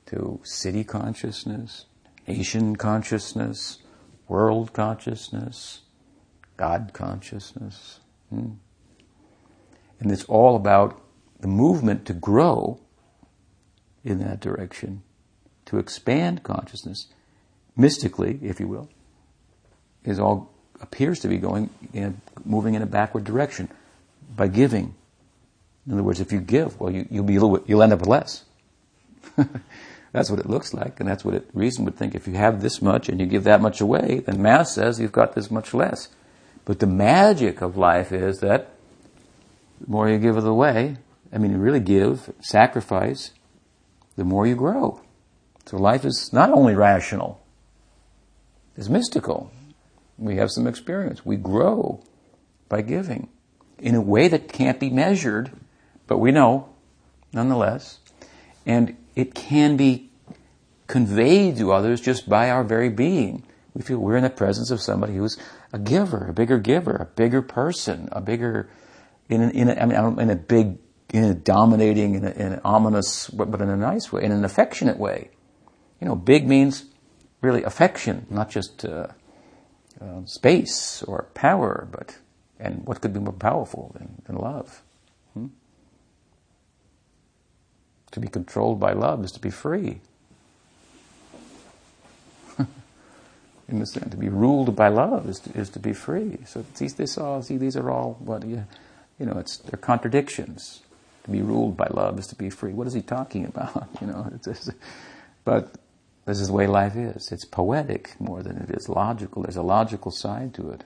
[0.08, 1.86] to city consciousness,
[2.28, 3.78] nation consciousness,
[4.28, 5.84] world consciousness,
[6.58, 8.02] God consciousness.
[8.30, 8.56] Hmm?
[10.04, 11.02] And it's all about
[11.40, 12.80] the movement to grow
[14.04, 15.02] in that direction,
[15.66, 17.08] to expand consciousness,
[17.76, 18.90] mystically, if you will,
[20.04, 23.70] is all appears to be going in, moving in a backward direction
[24.36, 24.94] by giving.
[25.88, 28.10] In other words, if you give, well, you, will be little you'll end up with
[28.10, 28.44] less.
[30.12, 32.14] that's what it looks like, and that's what it, reason would think.
[32.14, 35.14] If you have this much and you give that much away, then mass says you've
[35.14, 36.10] got this much less.
[36.66, 38.73] But the magic of life is that
[39.84, 40.98] the more you give it away,
[41.34, 43.32] I mean, you really give, sacrifice,
[44.16, 45.02] the more you grow.
[45.66, 47.44] So life is not only rational,
[48.78, 49.52] it's mystical.
[50.18, 51.26] We have some experience.
[51.26, 52.02] We grow
[52.70, 53.30] by giving
[53.78, 55.52] in a way that can't be measured,
[56.08, 56.70] but we know
[57.34, 58.00] nonetheless.
[58.66, 60.12] And it can be
[60.88, 63.44] conveyed to others just by our very being.
[63.74, 65.38] We feel we're in the presence of somebody who's
[65.74, 68.70] a giver, a bigger giver, a bigger person, a bigger
[69.30, 70.78] in an, in a, I mean, in a big,
[71.12, 74.32] in a dominating, in, a, in an ominous, but, but in a nice way, in
[74.32, 75.30] an affectionate way.
[76.00, 76.86] You know, big means
[77.42, 79.08] really affection, not just uh,
[80.02, 82.18] uh, space or power, but
[82.60, 84.82] and what could be more powerful than, than love?
[85.34, 85.48] Hmm?
[88.12, 90.00] To be controlled by love is to be free.
[93.68, 96.38] in the sense, to be ruled by love is to, is to be free.
[96.46, 98.64] So these, this all, see, these are all what yeah,
[99.24, 100.82] you know, it's they're contradictions.
[101.24, 102.74] To be ruled by love is to be free.
[102.74, 103.88] What is he talking about?
[104.02, 104.72] You know, just,
[105.46, 105.76] but
[106.26, 107.32] this is the way life is.
[107.32, 109.44] It's poetic more than it is logical.
[109.44, 110.84] There's a logical side to it,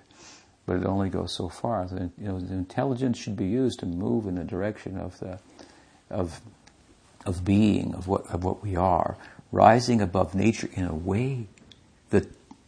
[0.68, 1.88] but it only goes so far.
[1.88, 5.40] The, you know, the intelligence should be used to move in the direction of the
[6.12, 6.40] of
[7.26, 9.18] of being of what of what we are,
[9.52, 11.48] rising above nature in a way
[12.12, 12.28] that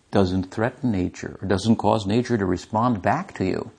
[0.10, 3.70] doesn't threaten nature or doesn't cause nature to respond back to you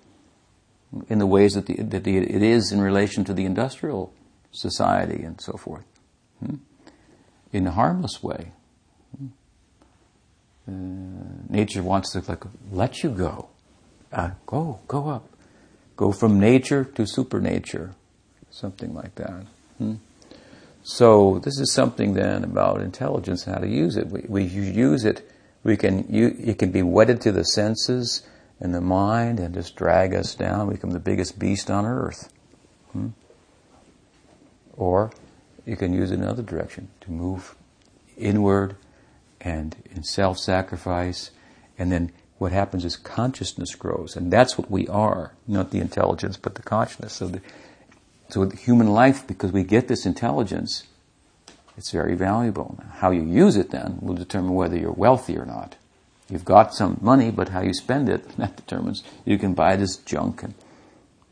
[1.08, 4.12] in the ways that, the, that the, it is in relation to the industrial
[4.52, 5.84] society and so forth.
[6.44, 6.56] Hmm?
[7.52, 8.52] In a harmless way.
[10.68, 10.72] Uh,
[11.48, 13.48] nature wants to like let you go.
[14.12, 15.28] Uh, go, go up.
[15.96, 17.94] Go from nature to supernature.
[18.50, 19.44] Something like that.
[19.78, 19.94] Hmm?
[20.82, 24.08] So this is something then about intelligence, and how to use it.
[24.08, 25.28] We, we use it,
[25.62, 28.26] we can, you, it can be wedded to the senses
[28.60, 32.32] and the mind and just drag us down, we become the biggest beast on earth.
[32.92, 33.08] Hmm?
[34.76, 35.10] Or
[35.64, 37.54] you can use it in another direction, to move
[38.16, 38.76] inward
[39.40, 41.30] and in self-sacrifice,
[41.78, 46.36] and then what happens is consciousness grows, and that's what we are, not the intelligence,
[46.36, 47.14] but the consciousness.
[47.14, 47.40] So, the,
[48.28, 50.84] so human life, because we get this intelligence,
[51.76, 52.78] it's very valuable.
[52.96, 55.76] How you use it then will determine whether you're wealthy or not.
[56.30, 59.02] You've got some money, but how you spend it, that determines.
[59.24, 60.54] You can buy this junk and,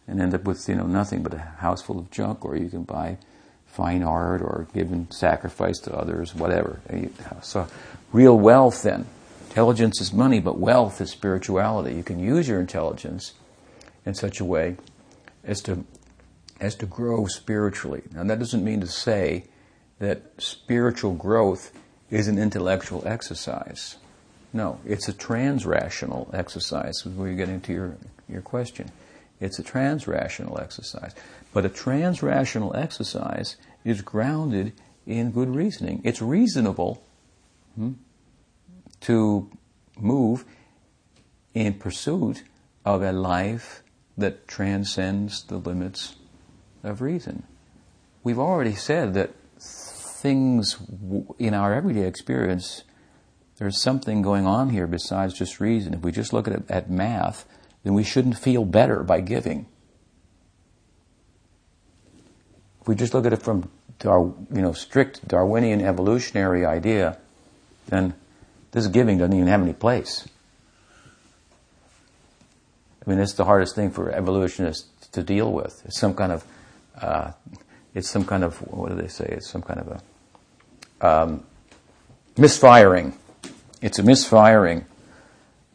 [0.06, 2.68] and end up with, you know, nothing but a house full of junk, or you
[2.68, 3.18] can buy
[3.66, 6.80] fine art or give in sacrifice to others, whatever.
[7.42, 7.68] So,
[8.12, 9.06] real wealth then.
[9.48, 11.94] Intelligence is money, but wealth is spirituality.
[11.94, 13.32] You can use your intelligence
[14.04, 14.76] in such a way
[15.44, 15.84] as to
[16.60, 18.02] as to grow spiritually.
[18.12, 19.44] Now that doesn't mean to say
[19.98, 21.72] that spiritual growth
[22.10, 23.96] is an intellectual exercise.
[24.52, 27.04] No, it's a transrational exercise.
[27.04, 27.96] Where you're your,
[28.28, 28.90] your question.
[29.40, 31.14] It's a transrational exercise.
[31.52, 34.72] But a transrational exercise is grounded
[35.06, 36.00] in good reasoning.
[36.04, 37.02] It's reasonable
[37.74, 37.92] hmm,
[39.02, 39.50] to
[39.98, 40.44] move
[41.54, 42.42] in pursuit
[42.84, 43.82] of a life
[44.16, 46.16] that transcends the limits
[46.82, 47.44] of reason.
[48.24, 49.30] We've already said that
[49.60, 50.76] things
[51.38, 52.82] in our everyday experience,
[53.58, 55.94] there's something going on here besides just reason.
[55.94, 57.44] If we just look at, at math,
[57.82, 59.66] then we shouldn't feel better by giving.
[62.80, 63.68] If we just look at it from
[64.04, 67.18] our, you know, strict Darwinian evolutionary idea,
[67.88, 68.14] then
[68.70, 70.28] this giving doesn't even have any place.
[73.04, 75.82] I mean, it's the hardest thing for evolutionists to deal with.
[75.84, 76.44] It's some kind of,
[77.00, 77.32] uh,
[77.94, 79.24] it's some kind of, what do they say?
[79.24, 80.02] It's some kind of
[81.00, 81.44] a um,
[82.36, 83.14] misfiring.
[83.80, 84.86] It's a misfiring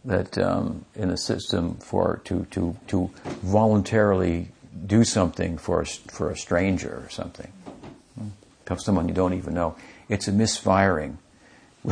[0.06, 3.10] that um, in a system for to to to
[3.42, 4.50] voluntarily
[4.86, 7.52] do something for a, for a stranger or something,
[8.66, 9.76] to someone you don't even know.
[10.10, 11.18] It's a misfiring.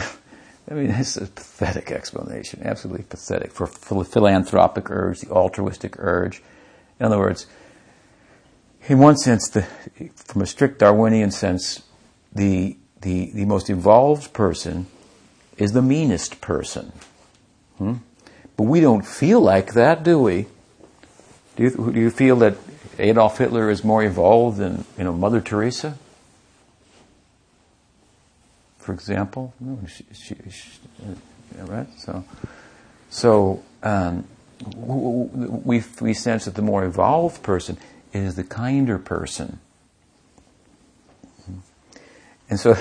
[0.69, 6.41] I mean, it's a pathetic explanation, absolutely pathetic for philanthropic urge, the altruistic urge.
[6.99, 7.47] In other words,
[8.87, 9.63] in one sense, the,
[10.15, 11.83] from a strict Darwinian sense,
[12.33, 14.87] the, the, the most evolved person
[15.57, 16.91] is the meanest person.
[17.77, 17.95] Hmm?
[18.57, 20.47] But we don't feel like that, do we?
[21.55, 22.55] Do you, do you feel that
[22.99, 25.97] Adolf Hitler is more evolved than you know Mother Teresa?
[28.77, 29.53] For example,
[29.87, 30.79] she, she, she,
[31.55, 31.87] right?
[31.99, 32.23] So,
[33.09, 34.27] so um,
[34.75, 37.77] we we sense that the more evolved person
[38.13, 39.59] is the kinder person,
[42.49, 42.75] and so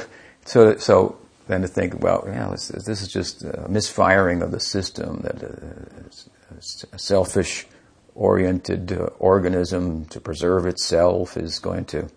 [0.45, 1.20] so so
[1.51, 5.43] than to think, well, yeah, this, this is just a misfiring of the system, that
[5.43, 7.67] a, a selfish
[8.15, 12.09] oriented uh, organism to preserve itself is going to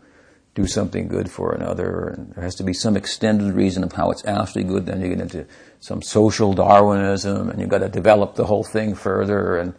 [0.53, 4.11] do something good for another, and there has to be some extended reason of how
[4.11, 4.85] it's actually good.
[4.85, 5.47] Then you get into
[5.79, 9.57] some social Darwinism, and you've got to develop the whole thing further.
[9.57, 9.73] And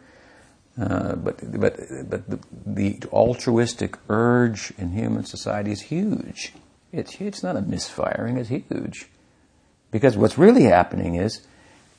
[0.81, 1.77] uh, but but
[2.11, 6.53] but the, the, altruistic urge in human society is huge.
[6.91, 9.07] It's it's not a misfiring; it's huge.
[9.95, 11.47] Because what's really happening is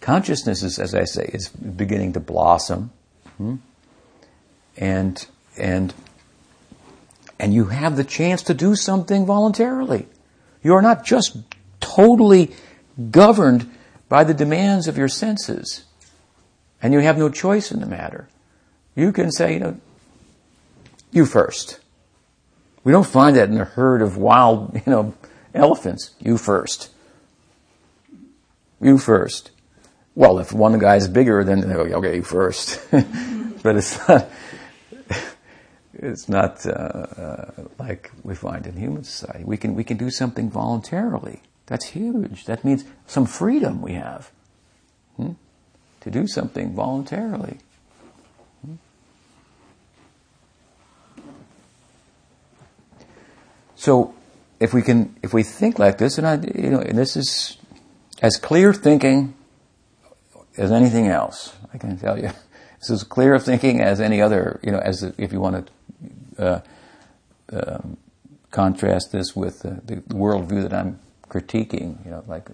[0.01, 2.91] consciousness is, as I say, is beginning to blossom.
[3.37, 3.55] Hmm?
[4.75, 5.25] And,
[5.57, 5.93] and,
[7.39, 10.07] and you have the chance to do something voluntarily.
[10.61, 11.37] You are not just
[11.79, 12.53] totally
[13.11, 13.71] governed
[14.09, 15.85] by the demands of your senses.
[16.81, 18.27] And you have no choice in the matter.
[18.93, 19.79] You can say, you know,
[21.13, 21.79] you first.
[22.83, 25.13] We don't find that in a herd of wild, you know,
[25.53, 26.13] elephants.
[26.19, 26.89] You first.
[28.85, 29.49] You first.
[30.13, 32.79] Well, if one guy is bigger, then they go, okay, you first.
[33.63, 34.29] but it's not.
[35.97, 39.43] It's not uh, uh, like we find in human society.
[39.43, 41.41] We can we can do something voluntarily.
[41.65, 42.45] That's huge.
[42.45, 44.29] That means some freedom we have
[45.15, 45.31] hmm?
[46.01, 47.57] to do something voluntarily.
[48.63, 48.75] Hmm?
[53.75, 54.13] So,
[54.59, 57.57] if we can, if we think like this, and I, you know, and this is
[58.21, 59.33] as clear thinking
[60.57, 61.55] as anything else.
[61.73, 62.31] I can tell you,
[62.79, 64.59] this is clear of thinking as any other.
[64.63, 65.69] You know, as if you want
[66.37, 66.61] to uh,
[67.51, 67.97] um,
[68.51, 72.03] contrast this with uh, the worldview that I'm critiquing.
[72.05, 72.49] You know, like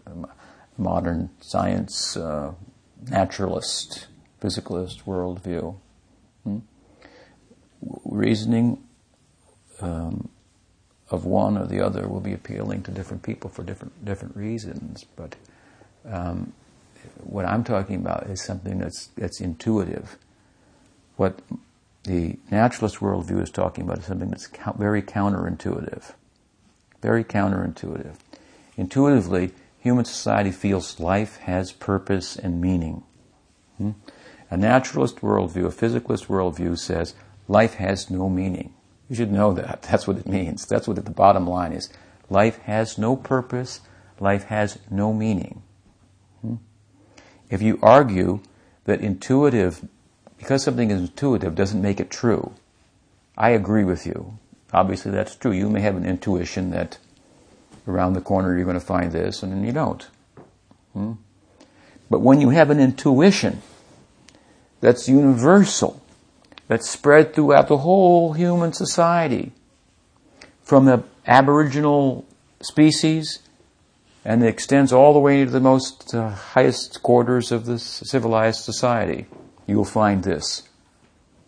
[0.78, 2.54] modern science uh,
[3.10, 4.08] naturalist,
[4.42, 5.76] physicalist worldview.
[6.44, 6.60] Hmm?
[8.06, 8.84] Reasoning
[9.80, 10.30] um,
[11.10, 15.06] of one or the other will be appealing to different people for different different reasons.
[15.16, 15.36] But
[16.06, 16.54] um,
[17.24, 20.18] what I'm talking about is something that's that's intuitive.
[21.18, 21.40] What
[22.04, 26.14] the naturalist worldview is talking about is something that's very counterintuitive.
[27.02, 28.16] Very counterintuitive.
[28.78, 33.04] Intuitively, human society feels life has purpose and meaning.
[33.78, 33.92] Hmm?
[34.50, 37.16] A naturalist worldview, a physicalist worldview says
[37.48, 38.74] life has no meaning.
[39.10, 39.82] You should know that.
[39.90, 40.66] That's what it means.
[40.66, 41.90] That's what the bottom line is.
[42.30, 43.82] Life has no purpose.
[44.20, 45.64] Life has no meaning.
[47.52, 48.40] If you argue
[48.86, 49.88] that intuitive,
[50.40, 52.54] because something is intuitive doesn't make it true,
[53.38, 54.40] I agree with you.
[54.74, 55.52] Obviously that's true.
[55.52, 56.98] You may have an intuition that
[57.88, 60.08] around the corner you're going to find this and then you don't.
[60.94, 61.14] Hmm?
[62.10, 63.62] But when you have an intuition
[64.80, 66.02] that's universal,
[66.68, 69.52] that's spread throughout the whole human society,
[70.64, 72.26] from the aboriginal
[72.62, 73.40] species
[74.24, 78.64] and it extends all the way to the most uh, highest quarters of the civilized
[78.64, 79.26] society,
[79.68, 80.64] you'll find this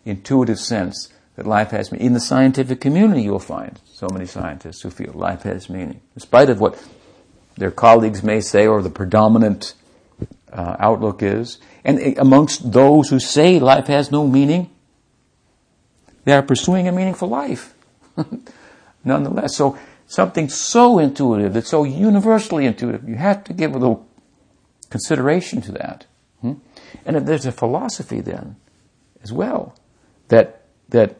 [0.04, 2.08] intuitive sense that life has meaning.
[2.08, 6.20] In the scientific community, you'll find so many scientists who feel life has meaning, in
[6.20, 6.82] spite of what
[7.56, 9.74] their colleagues may say or the predominant
[10.52, 11.58] uh, outlook is.
[11.84, 14.70] And amongst those who say life has no meaning,
[16.24, 17.74] they are pursuing a meaningful life.
[19.04, 24.06] Nonetheless, so something so intuitive, that's so universally intuitive, you have to give a little
[24.90, 26.06] consideration to that.
[26.40, 26.54] Hmm?
[27.04, 28.56] And there's a philosophy then,
[29.22, 29.74] as well,
[30.28, 31.16] that that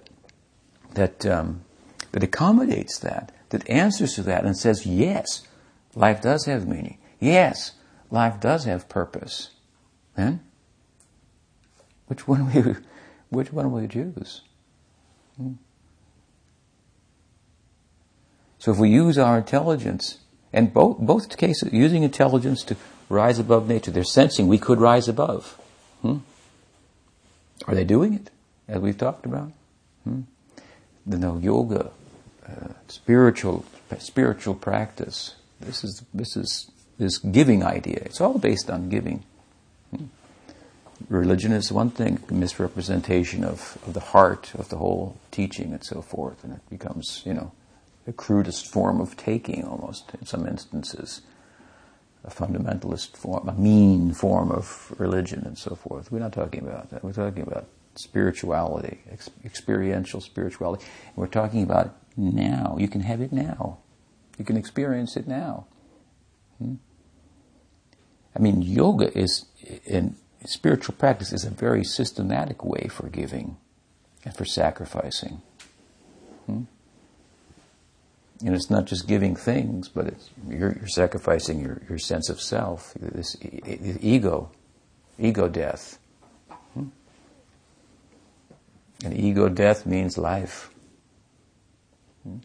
[0.94, 1.64] that um,
[2.12, 5.46] that accommodates that, that answers to that, and says, yes,
[5.94, 6.98] life does have meaning.
[7.18, 7.72] Yes,
[8.10, 9.50] life does have purpose.
[10.16, 10.40] Then,
[12.06, 12.76] which one will you,
[13.30, 14.42] which one will you choose?
[15.36, 15.54] Hmm.
[18.64, 22.76] So if we use our intelligence, and both, both cases, using intelligence to
[23.10, 25.60] rise above nature, they're sensing we could rise above.
[26.00, 26.20] Hmm?
[27.66, 28.30] Are they doing it,
[28.66, 29.52] as we've talked about?
[30.04, 30.22] Hmm?
[31.04, 31.90] The no yoga,
[32.48, 33.66] uh, spiritual,
[33.98, 35.34] spiritual practice.
[35.60, 37.96] This is, this is this giving idea.
[37.96, 39.24] It's all based on giving.
[39.94, 40.06] Hmm?
[41.10, 46.00] religion is one thing, misrepresentation of, of the heart of the whole teaching and so
[46.00, 47.52] forth, and it becomes, you know,
[48.04, 51.22] the crudest form of taking almost in some instances,
[52.24, 56.12] a fundamentalist form, a mean form of religion and so forth.
[56.12, 57.02] We're not talking about that.
[57.02, 60.84] We're talking about spirituality, ex- experiential spirituality.
[61.06, 62.76] And we're talking about now.
[62.78, 63.78] You can have it now.
[64.38, 65.66] You can experience it now.
[66.58, 66.74] Hmm?
[68.34, 69.46] I mean, yoga is,
[69.84, 73.56] in spiritual practice is a very systematic way for giving
[74.24, 75.40] and for sacrificing.
[76.46, 76.62] Hmm?
[78.40, 82.40] And it's not just giving things, but it's, you're, you're sacrificing your, your sense of
[82.40, 84.50] self, this e- ego,
[85.18, 85.98] ego death.
[86.74, 86.88] Hmm?
[89.04, 90.70] And ego death means life.
[92.24, 92.38] Hmm?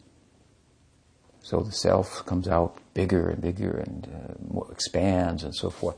[1.42, 5.96] So the self comes out bigger and bigger and uh, more, expands and so forth.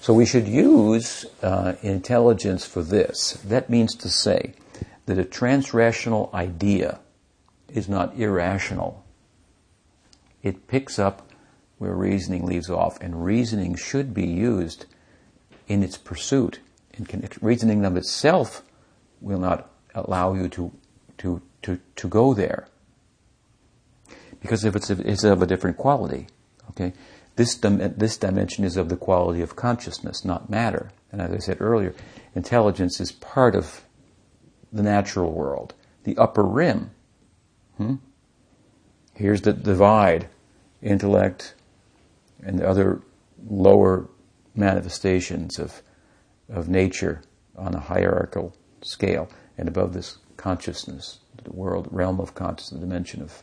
[0.00, 3.34] So we should use uh, intelligence for this.
[3.44, 4.54] That means to say
[5.06, 6.98] that a transrational idea
[7.68, 9.01] is not irrational.
[10.42, 11.30] It picks up
[11.78, 14.86] where reasoning leaves off, and reasoning should be used
[15.66, 16.60] in its pursuit.
[16.94, 18.62] And reasoning of itself
[19.20, 20.72] will not allow you to,
[21.18, 22.68] to, to, to go there.
[24.40, 26.26] Because if it's, it's of a different quality,
[26.70, 26.92] okay?
[27.36, 30.90] This, dim- this dimension is of the quality of consciousness, not matter.
[31.10, 31.94] And as I said earlier,
[32.34, 33.82] intelligence is part of
[34.72, 35.74] the natural world,
[36.04, 36.90] the upper rim.
[37.76, 37.96] Hmm?
[39.14, 40.28] Here's the divide
[40.80, 41.54] intellect
[42.44, 43.02] and the other
[43.48, 44.08] lower
[44.54, 45.82] manifestations of,
[46.48, 47.22] of nature
[47.56, 53.22] on a hierarchical scale, and above this consciousness, the world, realm of consciousness, the dimension
[53.22, 53.42] of,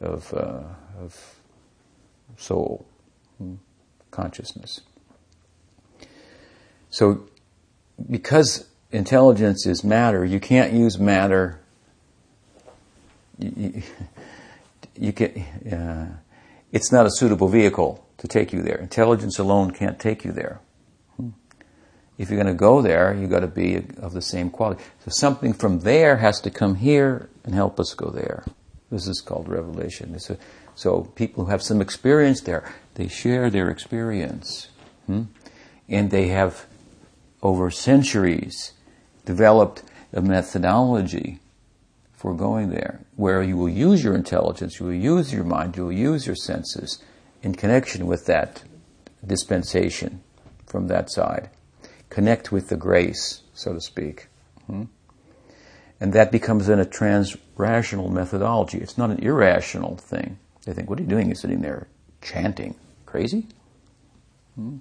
[0.00, 0.62] of, uh,
[1.00, 1.36] of
[2.36, 2.86] soul
[4.10, 4.80] consciousness.
[6.90, 7.28] So,
[8.10, 11.60] because intelligence is matter, you can't use matter.
[13.38, 13.82] You, you,
[14.98, 15.40] you can,
[15.72, 16.16] uh,
[16.72, 18.76] it's not a suitable vehicle to take you there.
[18.76, 20.60] Intelligence alone can't take you there.
[21.16, 21.30] Hmm.
[22.18, 24.82] If you're going to go there, you've got to be of the same quality.
[25.04, 28.44] So something from there has to come here and help us go there.
[28.90, 30.14] This is called revelation.
[30.14, 30.36] A,
[30.74, 34.68] so people who have some experience there, they share their experience.
[35.06, 35.24] Hmm?
[35.88, 36.66] And they have,
[37.42, 38.72] over centuries,
[39.24, 39.82] developed
[40.12, 41.40] a methodology
[42.14, 45.84] for going there, where you will use your intelligence, you will use your mind, you
[45.86, 47.02] will use your senses
[47.42, 48.62] in connection with that
[49.26, 50.20] dispensation
[50.66, 51.50] from that side.
[52.10, 54.28] Connect with the grace, so to speak.
[54.68, 54.84] Hmm?
[56.00, 58.78] And that becomes then a trans-rational methodology.
[58.78, 60.38] It's not an irrational thing.
[60.64, 61.26] They think, what are you doing?
[61.26, 61.88] You're sitting there
[62.22, 62.76] chanting.
[63.04, 63.48] Crazy?
[64.54, 64.76] Hmm?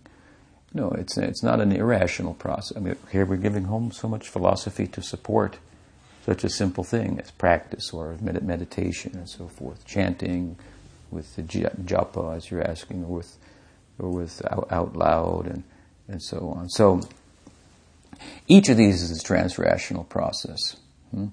[0.76, 2.78] No, it's, it's not an irrational process.
[2.78, 5.58] I mean, here we're giving home so much philosophy to support
[6.28, 10.58] such a simple thing as practice or med- meditation and so forth, chanting
[11.10, 13.38] with the japa as you're asking, or with
[13.98, 15.64] or with out, out loud and
[16.10, 16.68] and so on.
[16.68, 17.00] So
[18.46, 20.76] each of these is a transrational process.
[21.12, 21.28] Hmm?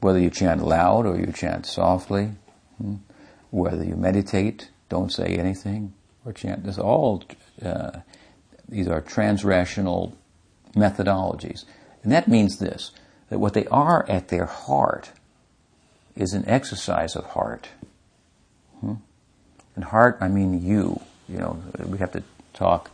[0.00, 2.32] Whether you chant loud or you chant softly,
[2.78, 2.96] hmm?
[3.52, 7.22] whether you meditate, don't say anything, or chant, this all
[7.64, 8.00] uh,
[8.68, 10.16] these are transrational
[10.74, 11.64] methodologies,
[12.02, 12.90] and that means this
[13.34, 15.10] that what they are at their heart
[16.14, 17.66] is an exercise of heart.
[18.78, 18.94] Hmm?
[19.74, 21.00] And heart, I mean you.
[21.28, 22.22] You know, we have to
[22.52, 22.92] talk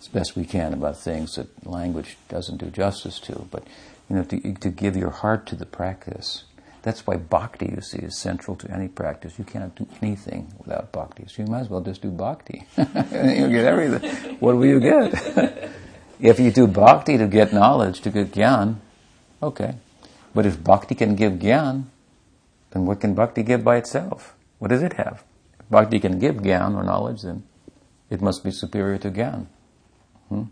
[0.00, 3.66] as best we can about things that language doesn't do justice to, but
[4.08, 6.44] you know, to, to give your heart to the practice.
[6.80, 9.38] That's why bhakti, you see, is central to any practice.
[9.38, 11.26] You cannot do anything without bhakti.
[11.28, 12.66] So you might as well just do bhakti.
[12.78, 14.36] you get everything.
[14.36, 15.12] What will you get?
[16.20, 18.76] if you do bhakti to get knowledge, to get gyan,
[19.44, 19.74] Okay.
[20.34, 21.84] But if bhakti can give gyan,
[22.70, 24.34] then what can bhakti give by itself?
[24.58, 25.22] What does it have?
[25.60, 27.44] If bhakti can give gyan or knowledge, then
[28.08, 29.46] it must be superior to gyan.
[30.30, 30.44] Hmm?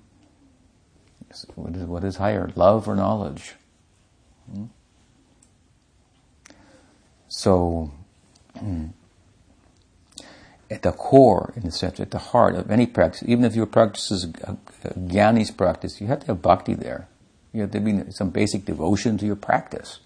[1.54, 3.54] What, is, what is higher, love or knowledge?
[4.52, 4.66] Hmm?
[7.28, 7.90] So,
[10.70, 13.64] at the core, in a sense, at the heart of any practice, even if your
[13.64, 17.08] practice is a, a jnani's practice, you have to have bhakti there.
[17.52, 20.00] You have to be some basic devotion to your practice.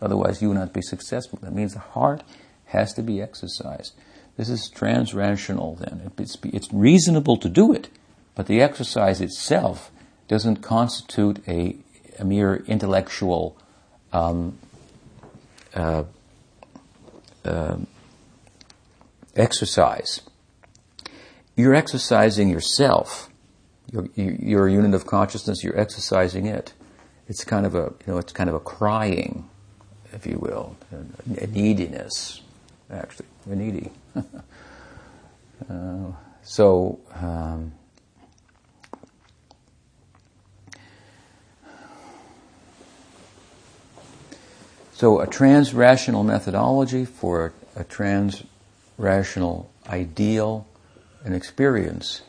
[0.00, 1.38] Otherwise, you will not be successful.
[1.42, 2.22] That means the heart
[2.66, 3.94] has to be exercised.
[4.36, 6.12] This is transrational then.
[6.18, 7.88] It's, it's reasonable to do it,
[8.34, 9.90] but the exercise itself
[10.28, 11.76] doesn't constitute a,
[12.18, 13.56] a mere intellectual
[14.12, 14.58] um,
[15.74, 16.04] uh,
[17.44, 17.76] uh,
[19.34, 20.20] exercise.
[21.56, 23.30] You're exercising yourself
[23.92, 26.72] you're, you're unit of consciousness, you're exercising it.
[27.28, 29.48] It's kind of a, you know, it's kind of a crying,
[30.12, 32.40] if you will, a, a neediness,
[32.90, 33.26] actually.
[33.44, 33.90] We're needy.
[35.68, 36.12] uh,
[36.42, 37.72] so, um,
[44.92, 50.66] so a trans-rational methodology for a, a trans-rational ideal
[51.24, 52.22] and experience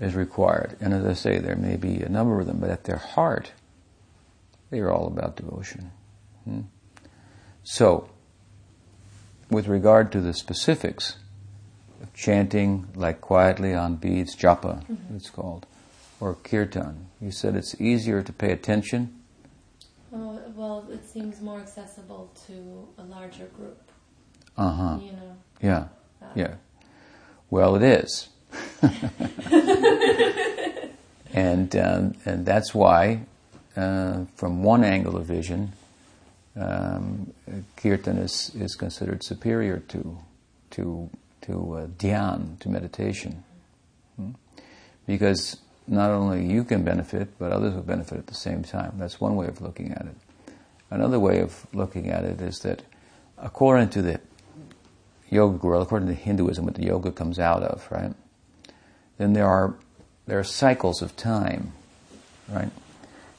[0.00, 0.76] is required.
[0.80, 3.52] And as I say, there may be a number of them, but at their heart,
[4.70, 5.90] they are all about devotion.
[6.44, 6.60] Hmm?
[7.62, 8.08] So,
[9.50, 11.16] with regard to the specifics
[12.02, 15.16] of chanting like quietly on beads, japa, mm-hmm.
[15.16, 15.66] it's called,
[16.20, 19.14] or kirtan, you said it's easier to pay attention.
[20.12, 23.90] Oh, well, it seems more accessible to a larger group.
[24.56, 24.98] Uh huh.
[25.00, 25.36] You know.
[25.62, 25.88] Yeah.
[26.22, 26.54] Uh, yeah.
[27.50, 28.28] Well, it is.
[31.32, 33.26] and um, and that's why,
[33.80, 35.72] uh, from one angle of vision,
[36.56, 37.32] um,
[37.76, 40.18] kirtan is, is considered superior to
[40.70, 41.10] to
[41.42, 43.42] to uh, dhyan, to meditation,
[44.16, 44.30] hmm?
[45.06, 45.56] because
[45.86, 48.92] not only you can benefit, but others will benefit at the same time.
[48.98, 50.54] That's one way of looking at it.
[50.90, 52.82] Another way of looking at it is that,
[53.38, 54.20] according to the
[55.30, 58.14] yoga world, according to Hinduism, what the yoga comes out of, right?
[59.20, 59.74] then there are
[60.26, 61.72] there are cycles of time,
[62.48, 62.70] right?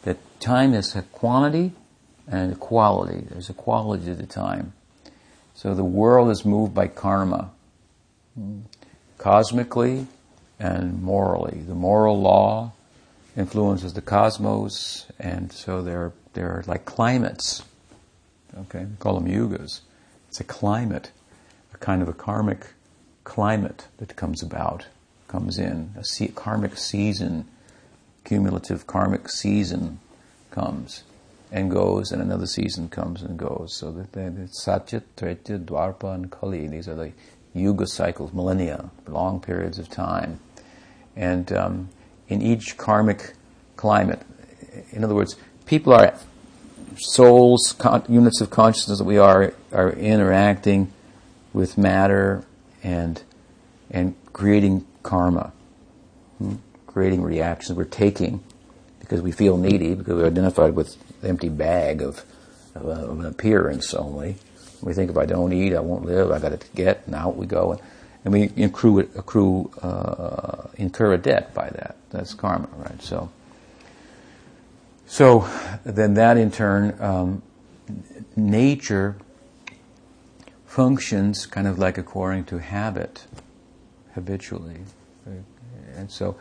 [0.04, 1.74] That time is a quantity
[2.28, 3.26] and a quality.
[3.30, 4.74] There's a quality to the time.
[5.54, 7.52] So the world is moved by karma,
[9.18, 10.08] cosmically
[10.60, 11.60] and morally.
[11.68, 12.72] The moral law
[13.38, 17.64] influences the cosmos, and so they're they're like climates.
[18.58, 19.82] Okay, we call them yugas.
[20.30, 21.12] It's a climate,
[21.74, 22.68] a kind of a karmic
[23.24, 24.88] climate that comes about
[25.28, 27.48] comes in, a karmic season,
[28.24, 30.00] cumulative karmic season
[30.52, 31.04] comes
[31.52, 33.76] and goes, and another season comes and goes.
[33.76, 36.68] So that it's Satya, Treta, Dwapara, and Kali.
[36.68, 37.12] These are the
[37.54, 40.40] yuga cycles, millennia, long periods of time.
[41.16, 41.90] And um,
[42.30, 43.34] in each karmic
[43.76, 44.22] climate,
[44.92, 46.14] in other words, people are
[46.98, 50.92] souls, con- units of consciousness that we are, are interacting
[51.54, 52.46] with matter
[52.84, 53.22] and
[53.94, 55.52] and creating karma,
[56.38, 56.56] hmm?
[56.94, 57.78] Creating reactions.
[57.78, 58.44] We're taking
[59.00, 62.24] because we feel needy because we're identified with the empty bag of,
[62.76, 64.36] of, a, of an appearance only.
[64.82, 66.32] We think if I don't eat, I won't live.
[66.32, 67.82] I got to get, and out we go, and,
[68.26, 71.98] and we accrue accrue uh, incur a debt by that.
[72.10, 73.02] That's karma, right?
[73.02, 73.30] So.
[75.08, 75.46] So
[75.84, 77.42] then that in turn, um,
[78.38, 79.18] nature
[80.66, 83.26] functions kind of like according to habit,
[84.16, 84.80] habitually.
[85.98, 86.38] And so,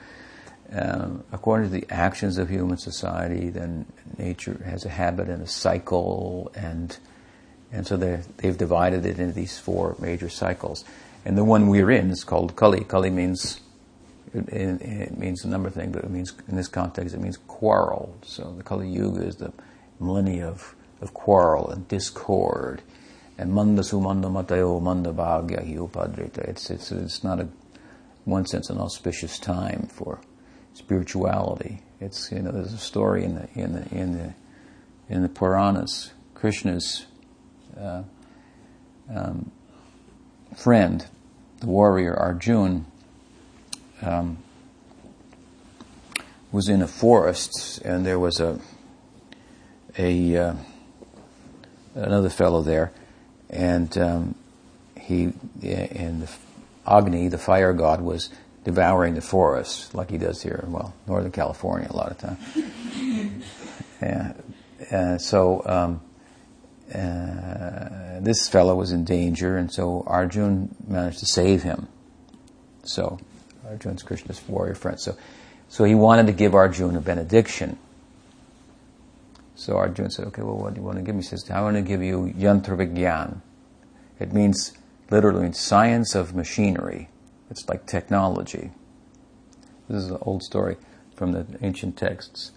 [0.73, 3.87] um, according to the actions of human society, then
[4.19, 6.97] nature has a habit and a cycle, and
[7.73, 10.85] and so they've divided it into these four major cycles.
[11.25, 12.85] And the one we're in is called Kali.
[12.85, 13.61] Kali means
[14.35, 17.21] it, it, it, means a number of things, but it means in this context it
[17.21, 18.17] means quarrel.
[18.23, 19.53] So the Kali Yuga is the
[19.99, 22.83] millennia of, of quarrel and discord.
[23.39, 26.39] And manda sumanda matayo manda bhagya upadrita.
[26.49, 27.49] It's, it's, it's not a,
[28.25, 30.21] one sense, an auspicious time for
[30.81, 31.83] spirituality.
[32.01, 34.35] It's, you know, there's a story in the, in the, in the,
[35.09, 37.05] in the Puranas, Krishna's
[37.79, 38.03] uh,
[39.15, 39.51] um,
[40.57, 41.07] friend,
[41.61, 42.87] the warrior Arjun,
[44.01, 44.39] um,
[46.51, 48.59] was in a forest, and there was a
[49.99, 50.55] a uh,
[51.95, 52.93] another fellow there,
[53.51, 54.35] and um,
[54.99, 56.27] he and
[56.87, 58.31] Agni, the fire god, was
[58.65, 62.39] devouring the forest like he does here, well, Northern California a lot of time.
[64.03, 64.33] yeah,
[64.91, 66.01] and so um,
[66.95, 71.89] uh, this fellow was in danger, and so Arjun managed to save him.
[72.83, 73.19] So
[73.67, 75.01] Arjun's Krishna's warrior friend.
[75.01, 75.17] So,
[75.69, 77.79] so he wanted to give Arjun a benediction.
[79.55, 81.23] So Arjun said, okay, well, what do you want to give me?
[81.23, 83.41] He says, I want to give you yantra vigyan.
[84.19, 84.73] It means,
[85.11, 87.09] literally means science of machinery.
[87.51, 88.71] It's like technology.
[89.89, 90.77] This is an old story
[91.17, 92.53] from the ancient texts.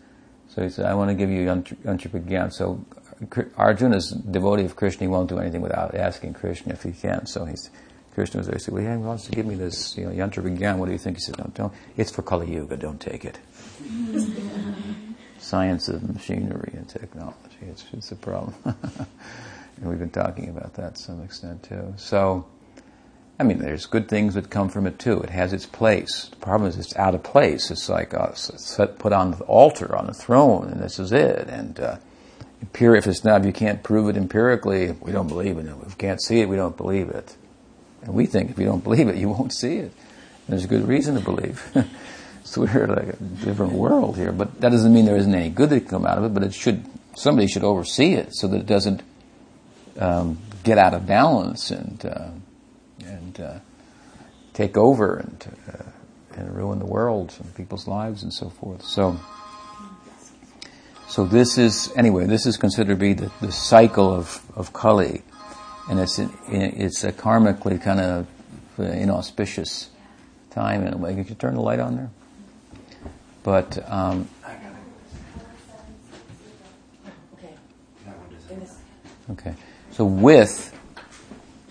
[0.48, 2.54] So he said, I want to give you yantra, yantra.
[2.54, 2.86] So
[3.58, 5.06] Arjuna is devotee of Krishna.
[5.06, 7.26] He won't do anything without asking Krishna if he can.
[7.26, 7.72] So he's
[8.14, 8.56] Krishna was there.
[8.56, 10.76] He said, well, he wants to give me this, you know.
[10.78, 11.18] What do you think?
[11.18, 11.74] He said, no, don't.
[11.98, 12.78] It's for Kali Yuga.
[12.78, 13.40] Don't take it.
[15.40, 17.38] Science of machinery and technology.
[17.62, 18.54] It's, it's a problem.
[18.66, 21.94] and we've been talking about that to some extent too.
[21.98, 22.46] So,
[23.44, 25.20] I mean, there's good things that come from it too.
[25.20, 26.30] It has its place.
[26.30, 27.72] The problem is it's out of place.
[27.72, 28.14] It's like.
[28.14, 31.50] It's put on the altar, on the throne, and this is it.
[31.50, 31.98] And, uh,
[32.62, 35.76] if it's not, if you can't prove it empirically, we don't believe in it.
[35.82, 37.36] If we can't see it, we don't believe it.
[38.04, 39.92] And we think if you don't believe it, you won't see it.
[39.92, 41.62] And there's a good reason to believe.
[42.46, 44.32] so we're like a different world here.
[44.32, 46.44] But that doesn't mean there isn't any good that can come out of it, but
[46.44, 46.86] it should,
[47.18, 49.04] somebody should oversee it so that it doesn't
[50.00, 52.30] um, get out of balance and, uh,
[53.36, 53.60] and uh,
[54.54, 58.84] take over and, uh, and ruin the world and people's lives and so forth.
[58.84, 59.20] So,
[61.08, 65.24] so this is, anyway, this is considered to be the, the cycle of, of Kali
[65.90, 68.28] and it's it's a karmically kind of
[68.80, 69.90] uh, inauspicious
[70.52, 71.16] time in a way.
[71.16, 72.10] Could you turn the light on there?
[73.44, 74.30] But um,
[79.32, 79.56] okay,
[79.92, 80.74] so with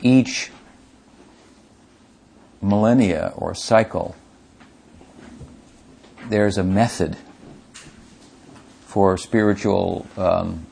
[0.02, 0.50] each
[2.62, 4.14] millennia or cycle,
[6.30, 7.16] there's a method
[8.86, 10.66] for spiritual um,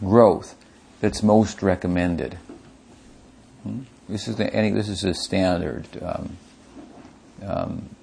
[0.00, 0.54] growth
[1.00, 2.38] that's most recommended.
[4.08, 6.36] This is the, this is a standard um,
[7.44, 7.96] um,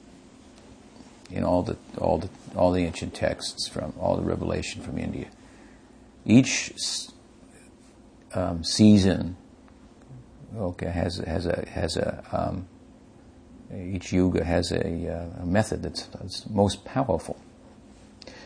[1.30, 5.27] in all the all the all the ancient texts from all the revelation from India.
[6.25, 6.71] Each
[8.34, 9.38] um, season,
[10.55, 12.67] okay, has has a has a um,
[13.76, 17.38] each yuga has a, uh, a method that's, that's most powerful.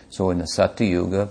[0.09, 1.29] So in the Satya Yuga,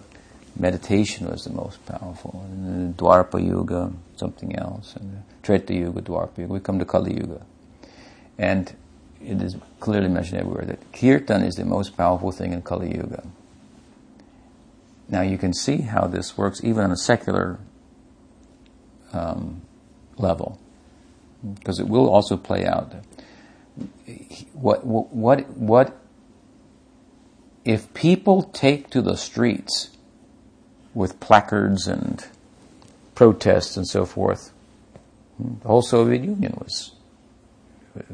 [0.59, 2.45] meditation was the most powerful.
[2.51, 4.97] In the Dwapara Yuga, something else.
[4.97, 6.53] And the Treta Yuga, Dwapara Yuga.
[6.53, 7.47] We come to Kali Yuga.
[8.39, 8.75] And
[9.21, 13.23] it is clearly mentioned everywhere that kirtan is the most powerful thing in Kali Yuga.
[15.09, 17.61] Now you can see how this works even on a secular
[19.13, 19.63] um,
[20.17, 20.59] level,
[21.55, 22.95] because it will also play out.
[24.53, 25.97] What, what, what,
[27.65, 29.91] if people take to the streets
[30.95, 32.27] with placards and
[33.15, 34.53] protests and so forth.
[35.39, 36.93] The whole Soviet Union was,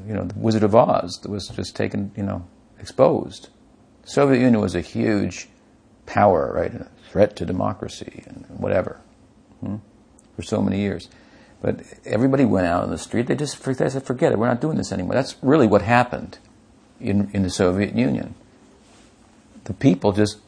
[0.07, 2.47] you know, the Wizard of Oz was just taken, you know,
[2.79, 3.49] exposed.
[4.03, 5.49] The Soviet Union was a huge
[6.07, 6.75] power, right?
[6.75, 9.01] A threat to democracy and whatever
[9.61, 9.77] hmm,
[10.37, 11.09] for so many years.
[11.61, 13.27] But everybody went out on the street.
[13.27, 14.39] They just they said, forget it.
[14.39, 15.15] We're not doing this anymore.
[15.15, 16.39] That's really what happened
[17.01, 18.35] in, in the Soviet Union.
[19.65, 20.39] The people just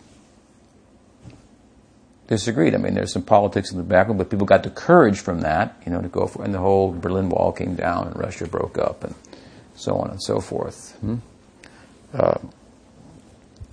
[2.28, 2.74] disagreed.
[2.74, 5.76] I mean, there's some politics in the background, but people got the courage from that,
[5.84, 8.78] you know, to go for, and the whole Berlin Wall came down and Russia broke
[8.78, 9.14] up and
[9.74, 10.96] so on and so forth.
[11.00, 11.16] Hmm?
[12.14, 12.38] Uh,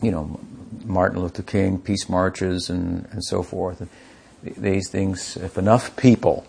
[0.01, 0.39] you know,
[0.83, 3.81] Martin Luther King, peace marches and, and so forth.
[3.81, 6.45] And These things, if enough people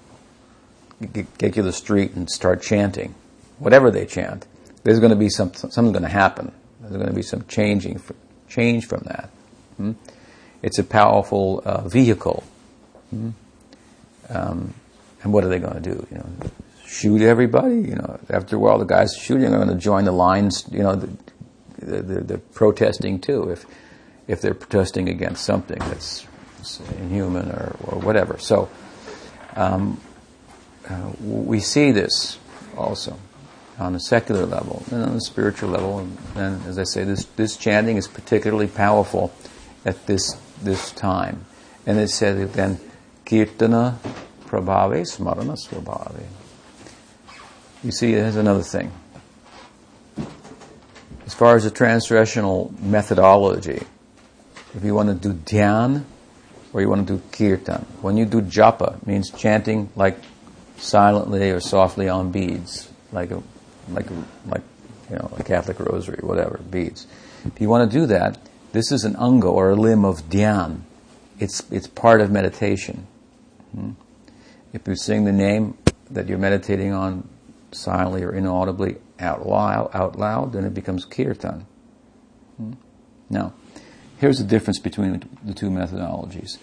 [1.01, 3.15] get you to the street and start chanting,
[3.59, 4.47] whatever they chant,
[4.85, 6.53] there's going to be some, something's going to happen.
[6.81, 8.01] There's going to be some changing,
[8.49, 9.31] change from that.
[9.77, 9.93] Hmm?
[10.63, 12.45] It's a powerful uh, vehicle.
[13.11, 13.31] Hmm?
[14.29, 14.75] Um,
[15.23, 16.07] and what are they going to do?
[16.11, 16.51] You know,
[16.87, 17.77] shoot everybody?
[17.77, 20.67] You know, after a while, the guys shooting are going to join the lines.
[20.71, 21.17] You know, the,
[21.79, 23.51] the, the, the protesting too.
[23.51, 23.67] If
[24.29, 26.27] if they're protesting against something that's
[26.99, 28.39] inhuman or, or whatever.
[28.39, 28.69] So
[29.57, 30.01] um,
[30.89, 32.39] uh, we see this
[32.77, 33.19] also
[33.79, 35.99] on a secular level and on a spiritual level.
[35.99, 39.33] And, and as I say, this, this chanting is particularly powerful
[39.85, 41.45] at this this time.
[41.87, 42.81] And it said then,
[43.25, 43.99] kirtana
[44.47, 46.27] prabhave smarana swabhave.
[47.85, 48.93] You see, there's another thing.
[51.27, 53.83] As far as the transrational methodology,
[54.75, 56.05] if you want to do dhyan
[56.73, 60.19] or you want to do kirtan, when you do japa, means chanting like
[60.79, 63.43] silently or softly on beads, like a,
[63.91, 64.63] like a, like
[65.11, 67.07] you know, a Catholic rosary, whatever, beads.
[67.45, 68.39] If you want to do that,
[68.73, 70.81] this is an anga or a limb of dhyan.
[71.39, 73.07] It's, it's part of meditation.
[73.73, 73.93] Hmm?
[74.73, 75.79] If you sing the name
[76.11, 77.29] that you're meditating on
[77.73, 81.67] silently or inaudibly out loud, out loud then it becomes kirtan.
[82.57, 82.73] Hmm?
[83.31, 83.55] Now,
[84.19, 86.59] here's the difference between the two methodologies.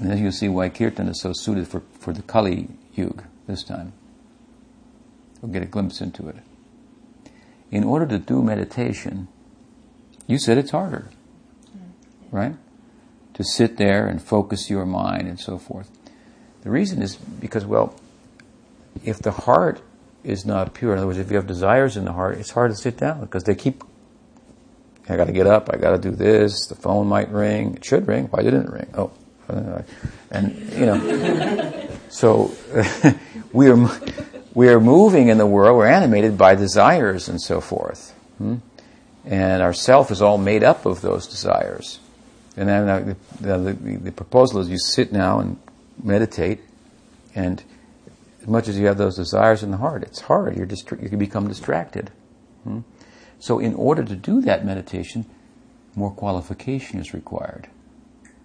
[0.00, 2.68] And as you'll see why kirtan is so suited for, for the Kali
[3.46, 3.92] This time.
[5.40, 6.36] We'll get a glimpse into it.
[7.70, 9.28] In order to do meditation,
[10.26, 11.10] you said it's harder,
[12.32, 12.56] right?
[13.34, 15.90] To sit there and focus your mind and so forth.
[16.62, 17.94] The reason is because, well,
[19.04, 19.80] if the heart
[20.24, 22.72] is not pure, in other words, if you have desires in the heart, it's hard
[22.72, 23.84] to sit down because they keep,
[25.08, 28.26] I gotta get up, I gotta do this, the phone might ring, it should ring,
[28.26, 28.90] why didn't it ring?
[28.94, 29.12] Oh,
[30.30, 32.54] and, you know, so
[33.52, 33.90] we are,
[34.54, 38.14] we are moving in the world, we're animated by desires and so forth.
[38.38, 38.56] Hmm?
[39.24, 42.00] And our self is all made up of those desires.
[42.56, 45.60] And then uh, the, the, the, proposal is you sit now and
[46.02, 46.60] meditate,
[47.34, 47.62] and
[48.40, 50.56] as much as you have those desires in the heart, it's hard.
[50.56, 52.10] You're distra- you can become distracted.
[52.64, 52.80] Hmm?
[53.38, 55.26] So, in order to do that meditation,
[55.94, 57.68] more qualification is required.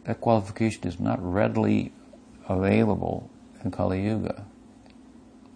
[0.03, 1.91] That qualification is not readily
[2.47, 3.31] available
[3.63, 4.45] in Kali Yuga,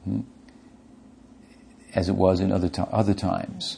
[0.04, 0.22] hmm?
[1.94, 3.78] as it was in other, to- other times.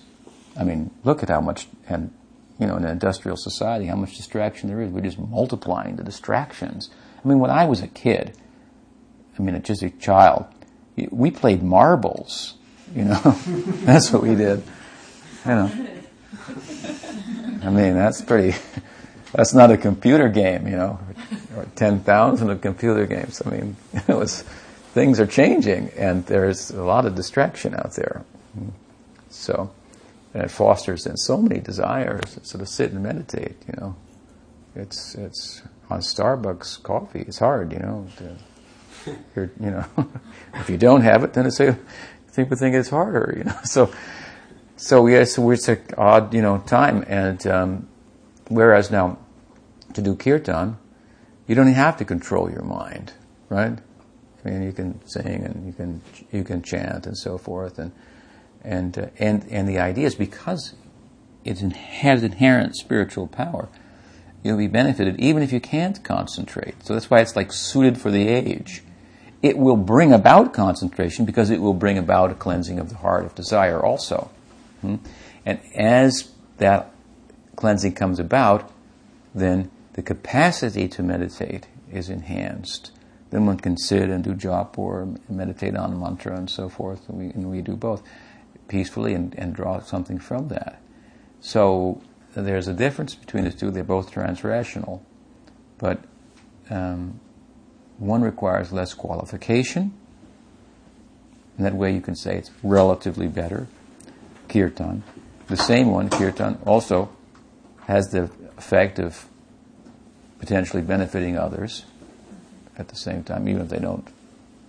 [0.57, 2.13] I mean, look at how much, and
[2.59, 4.91] you know, in an industrial society, how much distraction there is.
[4.91, 6.89] We're just multiplying the distractions.
[7.23, 8.35] I mean, when I was a kid,
[9.37, 10.45] I mean, just a child,
[11.09, 12.55] we played marbles.
[12.93, 13.19] You know,
[13.85, 14.63] that's what we did.
[15.45, 15.71] You know,
[17.63, 18.57] I mean, that's pretty.
[19.31, 20.99] That's not a computer game, you know,
[21.55, 23.41] or ten thousand of computer games.
[23.45, 24.43] I mean, it was
[24.93, 28.23] things are changing, and there's a lot of distraction out there.
[29.29, 29.71] So
[30.33, 32.39] and it fosters in so many desires.
[32.43, 33.95] To sit and meditate, you know,
[34.75, 37.21] it's it's on Starbucks coffee.
[37.27, 38.07] It's hard, you know.
[38.17, 38.37] To,
[39.59, 39.85] you know,
[40.55, 41.77] if you don't have it, then it's a
[42.35, 43.57] people think it's harder, you know.
[43.63, 43.91] So,
[44.77, 47.03] so yes, so it's an odd, you know, time.
[47.07, 47.87] And um,
[48.47, 49.17] whereas now,
[49.93, 50.77] to do kirtan,
[51.49, 53.11] you don't have to control your mind,
[53.49, 53.77] right?
[54.45, 57.91] I mean, you can sing and you can you can chant and so forth, and
[58.63, 60.75] and, uh, and, and the idea is because
[61.45, 63.69] it has inherent spiritual power,
[64.43, 66.85] you'll be benefited even if you can't concentrate.
[66.85, 68.83] So that's why it's like suited for the age.
[69.41, 73.25] It will bring about concentration because it will bring about a cleansing of the heart
[73.25, 74.29] of desire also.
[74.81, 74.97] Hmm?
[75.45, 76.91] And as that
[77.55, 78.69] cleansing comes about,
[79.33, 82.93] then the capacity to meditate is enhanced.
[83.31, 87.17] Then one can sit and do japa or meditate on mantra and so forth, and
[87.17, 88.01] we, and we do both
[88.69, 90.81] peacefully and, and draw something from that.
[91.41, 92.01] So
[92.33, 93.71] there's a difference between the two.
[93.71, 95.01] They're both transrational,
[95.79, 95.99] but
[96.69, 97.19] um,
[97.97, 99.91] one requires less qualification.
[101.57, 103.67] And that way you can say it's relatively better.
[104.47, 105.03] Kirtan.
[105.47, 107.09] The same one, kirtan, also
[107.81, 109.28] has the effect of
[110.39, 111.85] potentially benefiting others
[112.77, 114.07] at the same time, even if they don't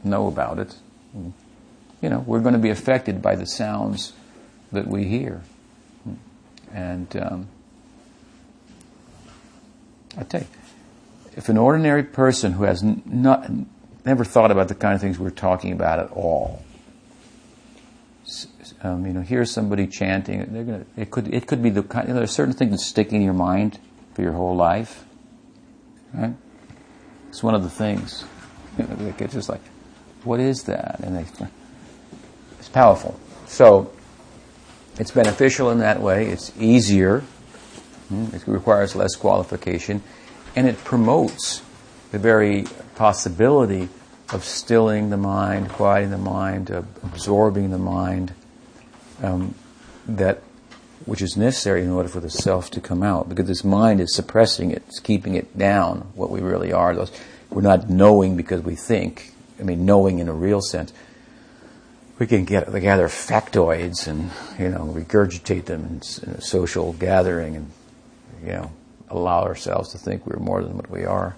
[0.05, 0.75] know about it.
[1.15, 4.13] You know, we're going to be affected by the sounds
[4.73, 5.43] that we hear.
[6.73, 7.49] And um,
[10.17, 10.47] I tell you,
[11.37, 13.49] if an ordinary person who has not,
[14.05, 16.65] never thought about the kind of things we're talking about at all,
[18.83, 22.09] um, you know, hears somebody chanting, they're gonna, it could it could be the kind.
[22.09, 23.79] You know, there's certain things that stick in your mind
[24.15, 25.05] for your whole life,
[26.15, 26.35] right?
[27.29, 28.25] It's one of the things.
[28.79, 29.61] It's just like,
[30.25, 31.01] what is that?
[31.01, 31.27] And they,
[32.59, 33.19] it's powerful.
[33.47, 33.93] So
[34.99, 36.27] it's beneficial in that way.
[36.27, 37.21] It's easier.
[38.09, 40.03] Hmm, it requires less qualification,
[40.57, 41.63] and it promotes
[42.11, 42.65] the very
[42.97, 43.89] possibility
[44.33, 48.33] of stilling the mind, quieting the mind, absorbing the mind,
[49.23, 49.55] um,
[50.07, 50.43] that
[51.07, 53.29] which is necessary in order for the self to come out.
[53.29, 56.11] Because this mind is suppressing it, it's keeping it down.
[56.15, 57.13] What we really are, those
[57.51, 59.33] we're not knowing because we think.
[59.59, 60.93] I mean, knowing in a real sense.
[62.19, 67.57] We can get gather factoids and you know regurgitate them in, in a social gathering
[67.57, 67.71] and
[68.45, 68.71] you know
[69.09, 71.37] allow ourselves to think we're more than what we are,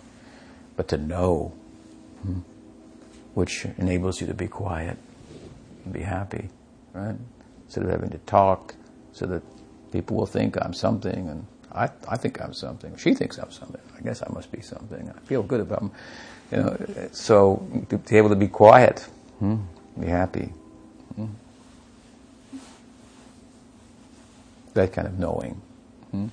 [0.77, 1.53] but to know.
[2.23, 2.41] Hmm,
[3.35, 4.99] which enables you to be quiet
[5.85, 6.49] and be happy,
[6.93, 7.17] right?
[7.65, 8.75] Instead of having to talk
[9.13, 9.43] so that
[9.93, 12.97] people will think I'm something and I, I think I'm something.
[12.97, 13.81] She thinks I'm something.
[13.99, 15.13] I guess I must be something.
[15.15, 15.93] I feel good about, them.
[16.51, 17.09] you know.
[17.13, 19.09] So to be able to be quiet,
[19.39, 19.57] hmm,
[19.99, 20.53] be happy.
[21.17, 21.27] Hmm.
[24.75, 25.61] That kind of knowing,
[26.11, 26.29] hmm.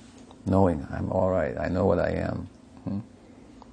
[0.46, 1.56] knowing I'm all right.
[1.58, 2.48] I know what I am.
[2.84, 2.98] Hmm.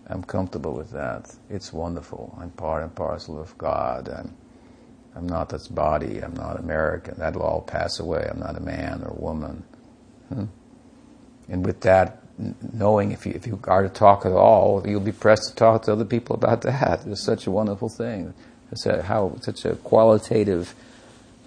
[0.08, 1.34] I'm comfortable with that.
[1.49, 2.38] It's wonderful.
[2.39, 4.10] I'm part and parcel of God.
[4.10, 4.34] I'm,
[5.18, 6.20] I'm not this body.
[6.20, 7.15] I'm not American.
[7.18, 8.28] That'll all pass away.
[8.30, 9.63] I'm not a man or woman.
[10.30, 10.45] Hmm?
[11.49, 12.22] And with that,
[12.74, 15.84] knowing if you, if you are to talk at all, you'll be pressed to talk
[15.84, 17.05] to other people about that.
[17.07, 18.34] It's such a wonderful thing.
[18.72, 20.76] It's a, how, such a qualitative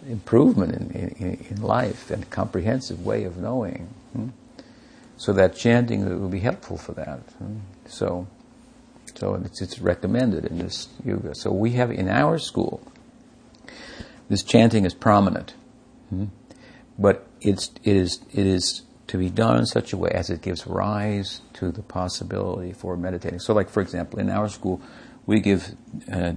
[0.08, 3.88] improvement in, in, in life and comprehensive way of knowing.
[4.12, 4.28] Hmm?
[5.16, 7.20] So that chanting will be helpful for that.
[7.38, 7.58] Hmm?
[7.86, 8.26] So,
[9.14, 11.34] so it's, it's recommended in this yoga.
[11.34, 12.80] So we have in our school,
[14.30, 15.52] this chanting is prominent,
[16.08, 16.26] hmm?
[16.98, 20.40] but it's it is it is to be done in such a way as it
[20.40, 23.40] gives rise to the possibility for meditating.
[23.40, 24.80] So, like for example, in our school,
[25.26, 25.74] we give
[26.10, 26.32] uh,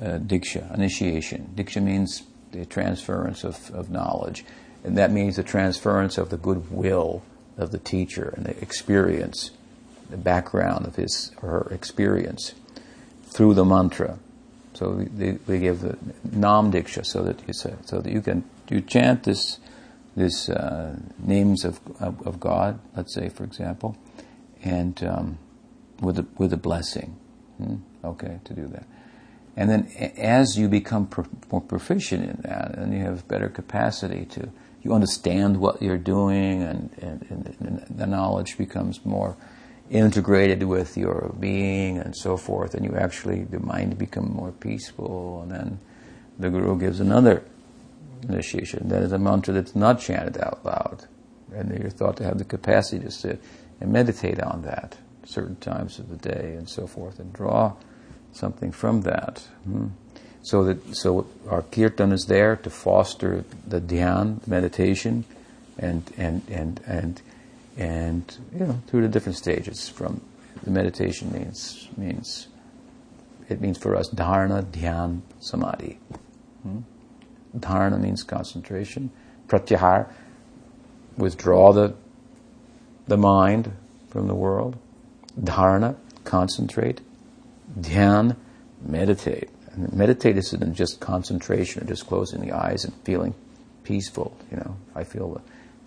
[0.00, 1.52] uh, diksha, initiation.
[1.54, 4.44] Diksha means the transference of, of knowledge,
[4.84, 7.22] and that means the transference of the goodwill
[7.58, 9.50] of the teacher and the experience
[10.12, 12.54] the background of his or her experience
[13.24, 14.18] through the mantra.
[14.74, 15.06] So
[15.46, 19.24] we give the nam diksha so that you say, so that you can you chant
[19.24, 19.58] this
[20.16, 23.96] this uh, names of, of, of God, let's say for example,
[24.62, 25.38] and um,
[26.00, 27.16] with a, with a blessing.
[27.58, 27.76] Hmm?
[28.04, 28.86] Okay, to do that.
[29.56, 34.24] And then as you become pro- more proficient in that, and you have better capacity
[34.26, 34.50] to,
[34.82, 39.36] you understand what you're doing, and, and, and the knowledge becomes more
[39.92, 45.42] integrated with your being and so forth, and you actually, the mind become more peaceful,
[45.42, 45.78] and then
[46.38, 47.44] the Guru gives another
[48.26, 48.88] initiation.
[48.88, 51.06] That is a mantra that's not chanted out loud,
[51.54, 53.42] and you're thought to have the capacity to sit
[53.80, 57.74] and meditate on that certain times of the day and so forth, and draw
[58.32, 59.46] something from that.
[59.64, 59.88] Hmm.
[60.42, 65.24] So that so our kirtan is there to foster the dhyan meditation,
[65.78, 67.22] and and and and
[67.76, 70.20] and you know through the different stages from
[70.62, 72.48] the meditation means means
[73.48, 75.98] it means for us dharana dhyan samadhi.
[76.62, 76.80] Hmm?
[77.56, 79.10] dharana means concentration.
[79.48, 80.08] Pratyahar
[81.16, 81.94] withdraw the
[83.06, 83.72] the mind
[84.08, 84.76] from the world.
[85.38, 87.00] Dharana concentrate.
[87.78, 88.36] Dhyan
[88.80, 89.48] meditate.
[89.72, 93.34] And meditate isn't just concentration or just closing the eyes and feeling
[93.84, 94.76] peaceful you know.
[94.94, 95.40] I feel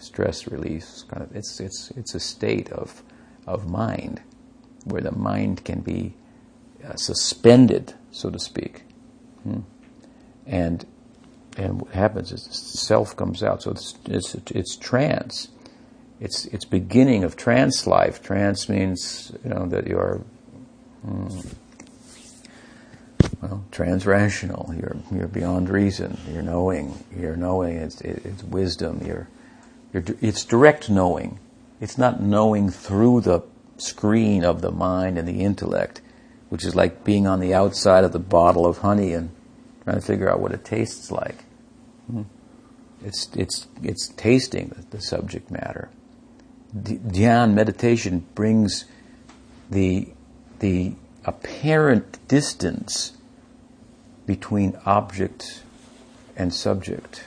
[0.05, 3.03] stress release kind of it's it's it's a state of
[3.47, 4.21] of mind
[4.85, 6.13] where the mind can be
[6.87, 8.83] uh, suspended so to speak
[9.43, 9.59] hmm?
[10.45, 10.85] and
[11.57, 15.49] and what happens is self comes out so it's it's it's trance
[16.19, 20.21] it's it's beginning of trance life trance means you know that you're
[21.03, 21.39] hmm,
[23.41, 24.79] well, transrational.
[24.79, 26.17] You're you're beyond reason.
[26.31, 27.03] You're knowing.
[27.17, 27.77] You're knowing.
[27.77, 29.01] It's it's wisdom.
[29.05, 29.27] You're
[29.95, 31.39] it's direct knowing.
[31.79, 33.41] It's not knowing through the
[33.77, 36.01] screen of the mind and the intellect,
[36.49, 39.29] which is like being on the outside of the bottle of honey and
[39.83, 41.43] trying to figure out what it tastes like.
[42.09, 42.23] Hmm.
[43.03, 45.89] It's, it's, it's tasting the, the subject matter.
[46.75, 48.85] Dhyan meditation brings
[49.69, 50.09] the,
[50.59, 50.93] the
[51.23, 53.13] apparent distance
[54.25, 55.63] between object
[56.35, 57.25] and subject.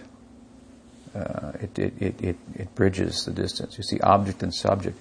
[1.19, 3.77] Uh, it, it, it, it, bridges the distance.
[3.77, 4.97] You see, object and subject,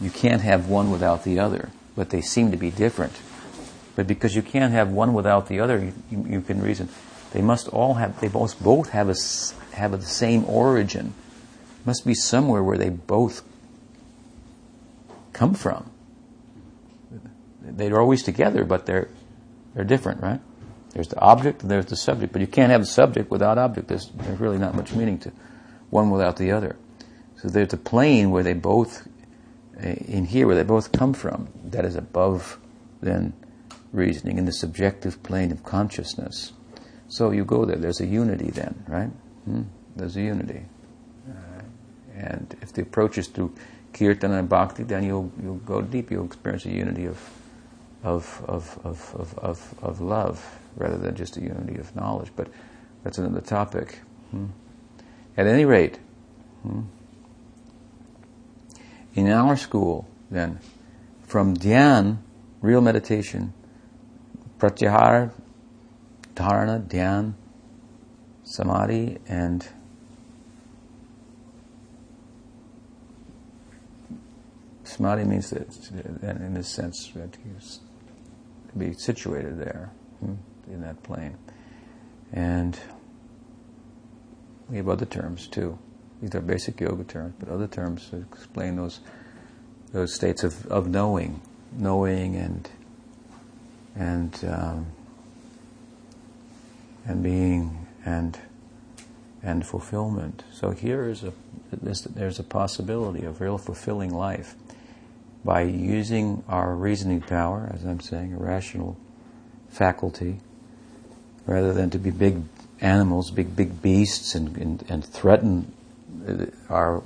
[0.00, 3.12] you can't have one without the other, but they seem to be different.
[3.96, 6.88] But because you can't have one without the other, you, you, you can reason
[7.32, 9.14] they must all have, they both, both have, a,
[9.74, 11.14] have a, the same origin.
[11.84, 13.42] Must be somewhere where they both
[15.32, 15.90] come from.
[17.62, 19.08] They're always together, but they're,
[19.74, 20.40] they're different, right?
[20.92, 23.88] There's the object and there's the subject, but you can't have a subject without object.
[23.88, 25.32] There's, there's really not much meaning to
[25.90, 26.76] one without the other.
[27.36, 29.08] So there's a plane where they both,
[29.78, 32.58] eh, in here, where they both come from, that is above
[33.00, 33.32] then
[33.92, 36.52] reasoning, in the subjective plane of consciousness.
[37.08, 39.10] So you go there, there's a unity then, right?
[39.44, 39.62] Hmm?
[39.96, 40.66] There's a unity.
[41.28, 41.62] Uh,
[42.14, 43.54] and if the approach is through
[43.92, 47.18] kirtan and bhakti, then you'll, you'll go deep, you'll experience a unity of,
[48.02, 52.30] of, of, of, of, of, of love rather than just a unity of knowledge.
[52.34, 52.48] But
[53.02, 54.00] that's another topic.
[54.30, 54.46] Hmm.
[55.36, 55.98] At any rate,
[56.62, 56.82] hmm,
[59.14, 60.60] in our school, then,
[61.26, 62.18] from dhyan,
[62.60, 63.52] real meditation,
[64.58, 65.32] pratyahara,
[66.34, 67.34] dharana, dhyan,
[68.44, 69.68] samadhi, and
[74.84, 75.66] samadhi means that,
[76.22, 79.90] in this sense, to be situated there.
[80.20, 80.34] Hmm
[80.68, 81.36] in that plane.
[82.32, 82.78] And
[84.68, 85.78] we have other terms too.
[86.20, 89.00] These are basic yoga terms, but other terms to explain those
[89.92, 91.40] those states of, of knowing,
[91.76, 92.70] knowing and
[93.94, 94.86] and um,
[97.06, 98.38] and being and
[99.42, 100.44] and fulfillment.
[100.52, 101.32] So here is a
[101.72, 104.54] there's a possibility of real fulfilling life
[105.44, 108.96] by using our reasoning power, as I'm saying, a rational
[109.68, 110.38] faculty,
[111.46, 112.42] rather than to be big
[112.80, 115.72] animals, big, big beasts, and, and, and threaten
[116.68, 117.02] our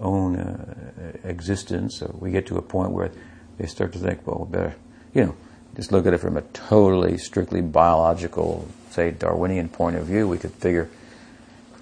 [0.00, 1.98] own uh, existence.
[1.98, 3.10] So we get to a point where
[3.58, 4.74] they start to think, well, we better,
[5.14, 5.36] you know,
[5.76, 10.28] just look at it from a totally, strictly biological, say, Darwinian point of view.
[10.28, 10.88] We could figure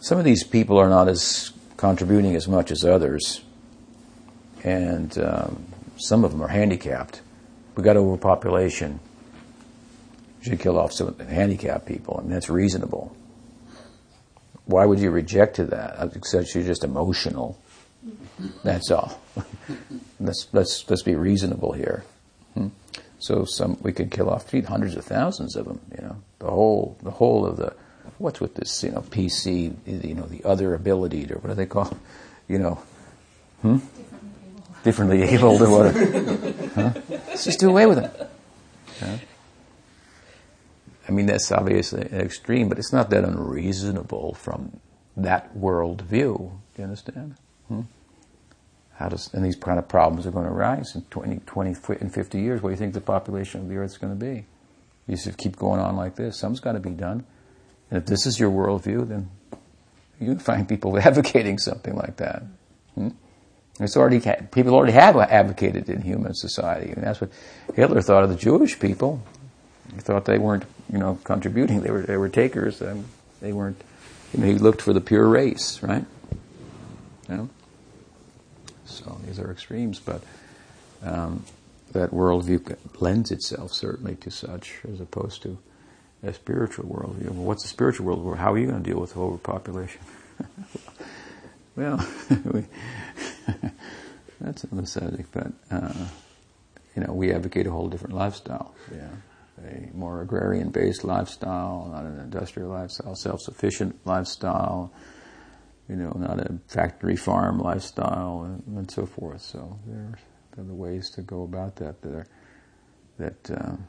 [0.00, 3.42] some of these people are not as contributing as much as others,
[4.64, 5.64] and um,
[5.96, 7.20] some of them are handicapped.
[7.76, 9.00] We got overpopulation
[10.42, 12.20] should kill off some handicapped people.
[12.22, 13.16] Mean, that's reasonable.
[14.66, 16.14] Why would you reject to that?
[16.14, 17.58] Except you're just emotional.
[18.64, 19.20] That's all.
[20.20, 22.04] let's let's let's be reasonable here.
[22.54, 22.68] Hmm?
[23.18, 25.80] So some we could kill off hundreds of thousands of them.
[25.96, 27.74] You know, the whole the whole of the
[28.18, 28.82] what's with this?
[28.82, 29.74] You know, PC.
[29.86, 31.96] You know, the other ability or what do they call?
[32.48, 32.82] You know,
[33.62, 33.78] hmm?
[34.82, 36.52] Differently able or whatever.
[36.74, 37.00] huh?
[37.28, 38.28] Let's just do away with them.
[38.98, 39.16] Huh?
[41.08, 44.80] I mean, that's obviously an extreme, but it's not that unreasonable from
[45.16, 46.60] that world view.
[46.74, 47.34] Do you understand?
[47.68, 47.82] Hmm?
[48.94, 52.14] How does, and these kind of problems are going to arise in 20, 20 and
[52.14, 52.62] 50 years.
[52.62, 54.44] What do you think the population of the earth is going to be?
[55.08, 56.38] You should keep going on like this.
[56.38, 57.24] Something's got to be done.
[57.90, 59.30] And if this is your worldview, then
[60.20, 62.44] you find people advocating something like that.
[62.94, 63.08] Hmm?
[63.80, 67.30] It's already people already have advocated in human society, and that's what
[67.74, 69.22] Hitler thought of the Jewish people.
[69.94, 71.80] He thought they weren't, you know, contributing.
[71.80, 72.80] They were they were takers.
[72.80, 73.04] And
[73.40, 73.82] they weren't.
[74.32, 76.04] You know, he looked for the pure race, right?
[77.28, 77.50] You know?
[78.86, 80.22] So these are extremes, but
[81.02, 81.44] um,
[81.92, 85.58] that worldview lends itself certainly to such, as opposed to
[86.22, 87.30] a spiritual worldview.
[87.30, 88.38] Well, what's a spiritual worldview?
[88.38, 90.00] How are you going to deal with overpopulation?
[91.76, 91.98] well,
[94.40, 95.92] that's another subject, but uh,
[96.96, 98.74] you know, we advocate a whole different lifestyle.
[98.90, 99.08] Yeah
[99.58, 104.92] a more agrarian based lifestyle, not an industrial lifestyle, self sufficient lifestyle,
[105.88, 109.42] you know, not a factory farm lifestyle, and, and so forth.
[109.42, 110.18] So there,
[110.58, 112.26] are the ways to go about that that are,
[113.18, 113.86] that um,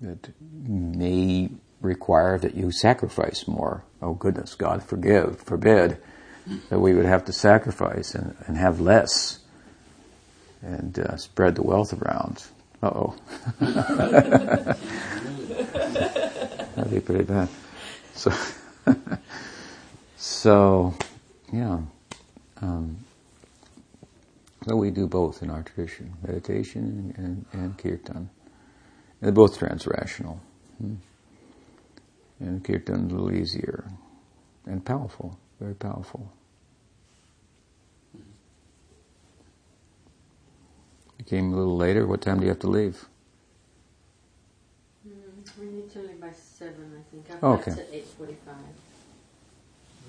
[0.00, 1.50] that may
[1.80, 3.84] require that you sacrifice more.
[4.02, 5.98] Oh goodness, God forgive, forbid
[6.70, 9.40] that we would have to sacrifice and, and have less
[10.62, 12.44] and uh, spread the wealth around.
[12.82, 13.16] Uh oh.
[16.76, 17.48] That'd be pretty bad.
[18.14, 18.32] So,
[20.16, 20.94] so
[21.52, 21.80] yeah.
[22.60, 22.98] Um,
[24.66, 28.16] so we do both in our tradition, meditation and, and kirtan.
[28.16, 28.28] And
[29.20, 30.38] they're both transrational.
[30.78, 30.96] Hmm.
[32.40, 33.90] And kirtan a little easier
[34.66, 36.32] and powerful, very powerful.
[41.28, 42.06] Came a little later.
[42.06, 43.04] What time do you have to leave?
[45.06, 47.26] Mm, we need to leave by by seven, I think.
[47.30, 47.70] I've Okay.
[47.72, 48.56] got to eight forty-five.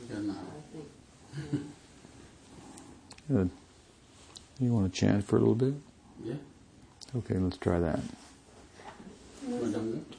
[0.08, 0.40] Doesn't matter.
[0.40, 0.88] I think.
[1.54, 1.60] Yeah.
[3.36, 3.50] Good.
[4.60, 5.74] You want to chant for a little bit?
[6.24, 6.34] Yeah.
[7.16, 8.00] Okay, let's try that.
[9.46, 10.19] Wanna do it?